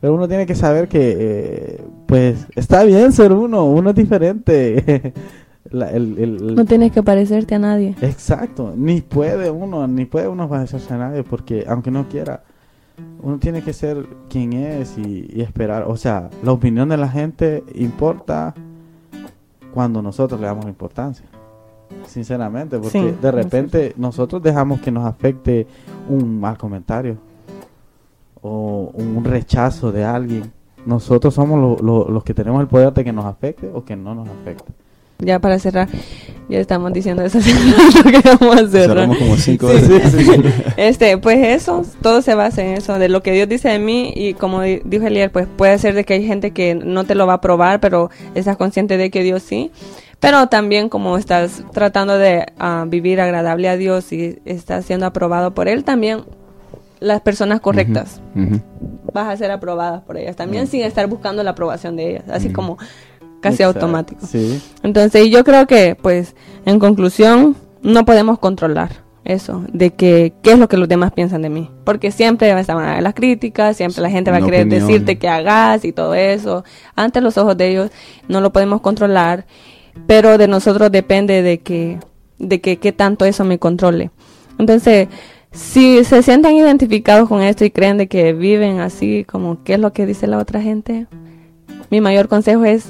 [0.00, 5.12] Pero uno tiene que saber que, eh, pues, está bien ser uno, uno es diferente.
[5.70, 7.94] La- el- el- el- No tienes que parecerte a nadie.
[8.00, 12.42] Exacto, ni puede uno, ni puede uno parecerse a nadie porque aunque no quiera,
[13.22, 15.84] uno tiene que ser quien es y, y esperar.
[15.86, 18.54] O sea, la opinión de la gente importa
[19.74, 21.26] cuando nosotros le damos importancia.
[22.06, 25.66] Sinceramente, porque Sí, de repente nosotros dejamos que nos afecte
[26.08, 27.18] un mal comentario
[28.42, 30.52] o un rechazo de alguien.
[30.86, 33.96] Nosotros somos lo- lo- los que tenemos el poder de que nos afecte o que
[33.96, 34.72] no nos afecte.
[35.20, 35.88] Ya para cerrar,
[36.48, 37.38] ya estamos diciendo eso
[38.04, 38.88] lo que vamos a cerrar.
[38.88, 40.12] Cerramos como cinco Sí, veces.
[40.12, 40.42] sí, sí, sí.
[40.76, 44.12] Este, pues eso, todo se basa en eso, de lo que Dios dice de mí
[44.14, 47.16] y como di- dijo Eliel, pues puede ser de que hay gente que no te
[47.16, 49.72] lo va a probar, pero estás consciente de que Dios sí.
[50.20, 55.52] Pero también como estás tratando de ah, vivir agradable a Dios y estás siendo aprobado
[55.52, 56.20] por Él, también
[57.00, 58.20] las personas correctas
[59.12, 62.50] vas a ser aprobadas por ellas, también sin estar buscando la aprobación de ellas, así
[62.50, 62.78] como
[63.40, 64.26] casi Exacto, automático.
[64.26, 64.60] Sí.
[64.82, 66.34] Entonces yo creo que, pues,
[66.64, 71.42] en conclusión, no podemos controlar eso, de que qué es lo que los demás piensan
[71.42, 71.70] de mí.
[71.84, 74.86] Porque siempre van a haber las críticas, siempre la gente va a querer opinión.
[74.86, 76.64] decirte que hagas y todo eso.
[76.96, 77.90] Ante los ojos de ellos
[78.28, 79.46] no lo podemos controlar,
[80.06, 81.98] pero de nosotros depende de que,
[82.38, 84.10] de que qué tanto eso me controle.
[84.58, 85.08] Entonces,
[85.52, 89.80] si se sienten identificados con esto y creen de que viven así, como qué es
[89.80, 91.06] lo que dice la otra gente,
[91.90, 92.86] mi mayor consejo es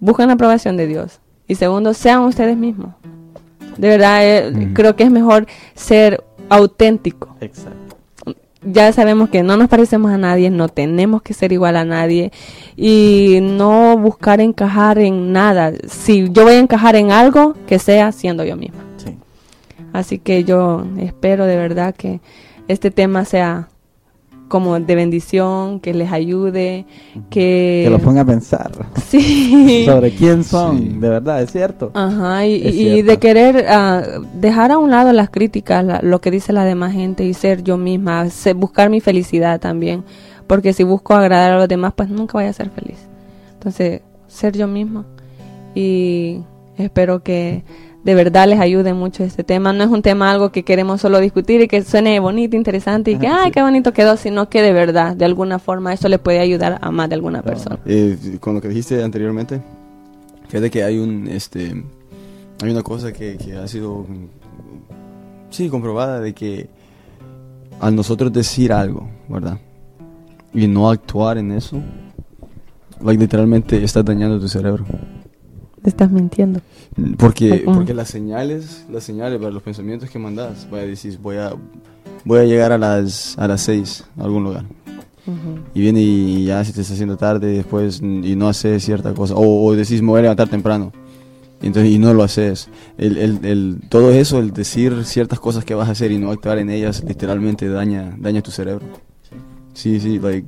[0.00, 1.20] busquen la aprobación de Dios.
[1.48, 2.94] Y segundo, sean ustedes mismos.
[3.76, 7.36] De verdad, eh, creo que es mejor ser auténtico.
[7.40, 7.96] Exacto.
[8.64, 12.30] Ya sabemos que no nos parecemos a nadie, no tenemos que ser igual a nadie
[12.76, 15.72] y no buscar encajar en nada.
[15.88, 18.84] Si yo voy a encajar en algo, que sea siendo yo misma.
[19.92, 19.98] Sí.
[19.98, 22.20] Así que yo espero de verdad que
[22.68, 23.68] este tema sea
[24.48, 26.84] como de bendición, que les ayude,
[27.30, 27.82] que...
[27.84, 28.70] Que lo ponga a pensar
[29.06, 29.84] Sí.
[29.86, 30.88] sobre quién son, Sí.
[30.98, 31.90] de verdad, es cierto.
[31.94, 33.10] Ajá, y, y cierto.
[33.12, 34.02] de querer ah,
[34.34, 37.62] dejar a un lado las críticas, la- lo que dice la demás gente y ser
[37.62, 40.04] yo misma, se- buscar mi felicidad también,
[40.46, 42.98] porque si busco agradar a los demás, pues nunca voy a ser feliz.
[43.54, 45.06] Entonces, ser yo misma
[45.74, 46.42] y
[46.76, 47.64] espero que
[48.04, 49.72] de verdad les ayude mucho este tema.
[49.72, 53.16] No es un tema algo que queremos solo discutir y que suene bonito, interesante y
[53.18, 53.50] que, ay, sí.
[53.52, 56.90] qué bonito quedó, sino que de verdad, de alguna forma, eso le puede ayudar a
[56.90, 57.56] más de alguna Claro.
[57.56, 57.78] persona.
[57.86, 59.60] Eh, con lo que dijiste anteriormente,
[60.48, 61.84] fíjate que hay un, este,
[62.62, 64.04] hay una cosa que, que ha sido,
[65.50, 66.68] sí, comprobada de que
[67.80, 69.58] al nosotros decir algo, ¿verdad?
[70.54, 71.80] Y no actuar en eso,
[73.00, 74.84] like, literalmente estás dañando tu cerebro.
[75.82, 76.60] Te estás mintiendo.
[77.18, 81.36] Porque, porque las señales, las señales, para los pensamientos que mandas, vaya a decir, voy
[81.36, 81.54] a,
[82.24, 84.64] voy a llegar a las, a las seis a algún lugar.
[85.26, 85.58] Ujú.
[85.74, 89.34] Y viene y ya se te está haciendo tarde después y no haces cierta cosa.
[89.34, 90.92] O, o decís, me voy a levantar temprano.
[91.60, 92.68] Y, entonces, y no lo haces.
[92.98, 96.30] El, el, el, todo eso, el decir ciertas cosas que vas a hacer y no
[96.30, 98.84] actuar en ellas, literalmente daña, daña tu cerebro.
[99.74, 100.46] Sí, sí, like,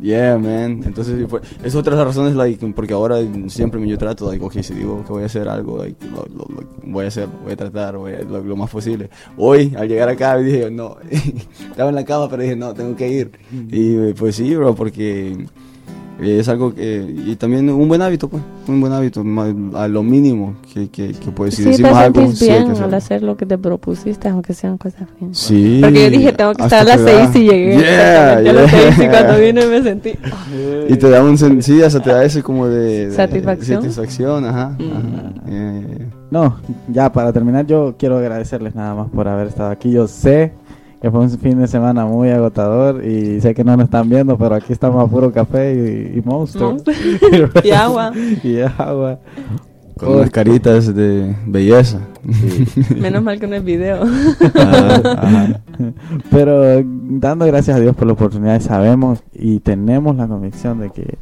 [0.00, 0.82] yeah, man.
[0.84, 3.16] Entonces, fue- es otra de las razones, like, porque ahora
[3.48, 6.46] siempre yo trato, like, ok, si digo que voy a hacer algo, like, lo, lo-
[6.54, 9.10] lo- voy a hacer, voy a tratar, voy a, lo, lo más posible.
[9.36, 10.96] Hoy, al llegar acá, dije, no,
[11.70, 13.30] estaba en la cama, pero dije, no, tengo que ir.
[13.70, 15.46] Y eh, pues sí, bro, porque
[16.22, 19.22] es algo que, y también un buen hábito, pues, un buen hábito,
[19.74, 22.62] a lo mínimo que, que, que pues, si sí, te decimos algo, sí hay que
[22.62, 22.84] bien hacerlo.
[22.86, 25.34] al hacer lo que te propusiste, aunque sean cosas bien.
[25.34, 25.80] Sí.
[25.82, 28.50] Porque yo dije, tengo que estar a las te da- seis y llegué Yeah, exactamente
[28.50, 29.10] a las seis y yeah.
[29.10, 30.12] cuando vine me sentí...
[30.88, 33.82] Y te da un sí, hasta te da ese como de, de- Satisfacción.
[33.82, 34.76] satisfacción, ajá.
[34.78, 34.82] Mm.
[34.92, 35.32] ajá.
[35.46, 36.06] Yeah, yeah, yeah.
[36.30, 36.56] No,
[36.88, 39.90] ya para terminar yo quiero agradecerles nada más por haber estado aquí.
[39.92, 40.52] Yo sé
[41.04, 44.38] que fue un fin de semana muy agotador y sé que no nos están viendo,
[44.38, 46.62] pero aquí estamos a puro café y, y monster.
[46.62, 46.94] Monster.
[47.62, 48.10] y agua.
[48.42, 49.18] y agua.
[49.98, 52.00] Con unas caritas de belleza.
[52.98, 54.02] Menos mal que no es video.
[54.54, 55.60] Ajá, ajá.
[56.30, 61.18] Pero dando gracias a Dios por la oportunidad, sabemos y tenemos la convicción de que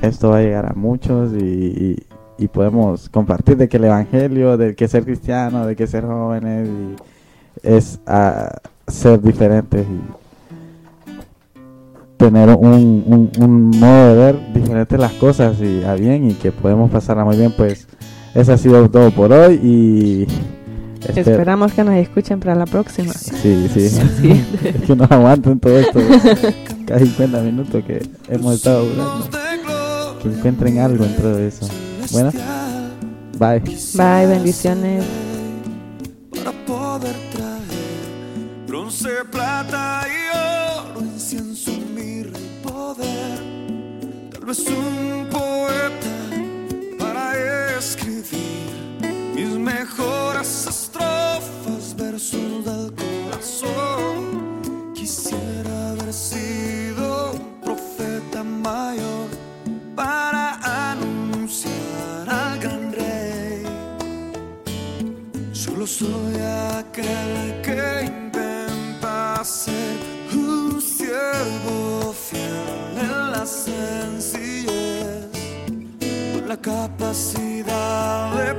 [0.00, 2.02] esto va a llegar a muchos y, y-
[2.38, 6.66] y podemos compartir de que el Evangelio, de que ser cristiano, de que ser jóvenes
[6.66, 6.96] y
[7.62, 8.56] es a
[8.92, 10.00] ser diferentes y
[12.16, 16.52] tener un, un, un modo de ver diferentes las cosas y a bien y que
[16.52, 17.88] podemos pasarla muy bien, pues
[18.34, 20.26] eso ha sido todo por hoy y
[21.04, 23.12] esper- Esperamos que nos escuchen para la próxima.
[23.12, 23.88] Sí, sí.
[24.20, 24.44] Sí.
[24.64, 25.98] es que no aguanten todo esto.
[26.86, 29.28] Casi 50 minutos que hemos estado hablando.
[30.22, 31.66] Que encuentren algo en todo eso.
[32.12, 32.30] Bueno,
[33.38, 33.60] bye.
[33.94, 35.04] Bye, bendiciones.
[38.92, 43.38] Bronce, plata y oro, incienso, mirra y poder.
[44.30, 46.14] Tal vez un poeta
[46.98, 48.70] para escribir
[49.34, 54.92] mis mejores estrofas, versos del corazón.
[54.94, 59.28] Quisiera haber sido un profeta mayor
[59.96, 63.64] para anunciar al gran rey.
[65.52, 66.36] Solo soy
[66.78, 67.61] aquel
[69.44, 69.96] ser
[70.34, 75.26] un siervo fiel en la sencillez,
[76.32, 78.54] con la capacidad de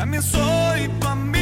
[0.00, 1.39] También soy tu amigo,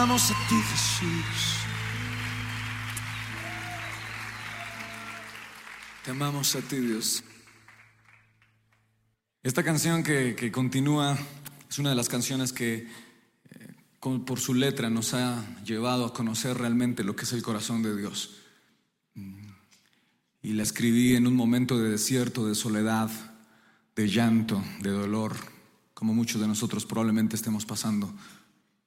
[0.00, 1.56] Te amamos a ti, Jesús.
[6.02, 7.22] Te amamos a ti, Dios.
[9.42, 11.18] Esta canción que, continúa
[11.68, 12.88] es una de las canciones que
[13.50, 17.82] eh, por su letra nos ha llevado a conocer realmente lo que es el corazón
[17.82, 18.36] de Dios.
[19.12, 19.50] Mm.
[20.40, 23.10] Y la escribí en un momento de desierto, de soledad,
[23.94, 25.36] de llanto, de dolor,
[25.92, 28.10] como muchos de nosotros probablemente estemos pasando,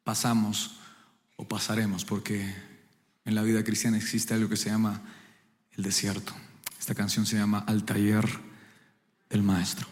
[0.03, 0.79] pasamos
[1.35, 2.53] o pasaremos, porque
[3.25, 5.01] en la vida cristiana existe algo que se llama
[5.71, 6.33] el desierto.
[6.79, 8.27] Esta canción se llama Al taller
[9.29, 9.87] del maestro.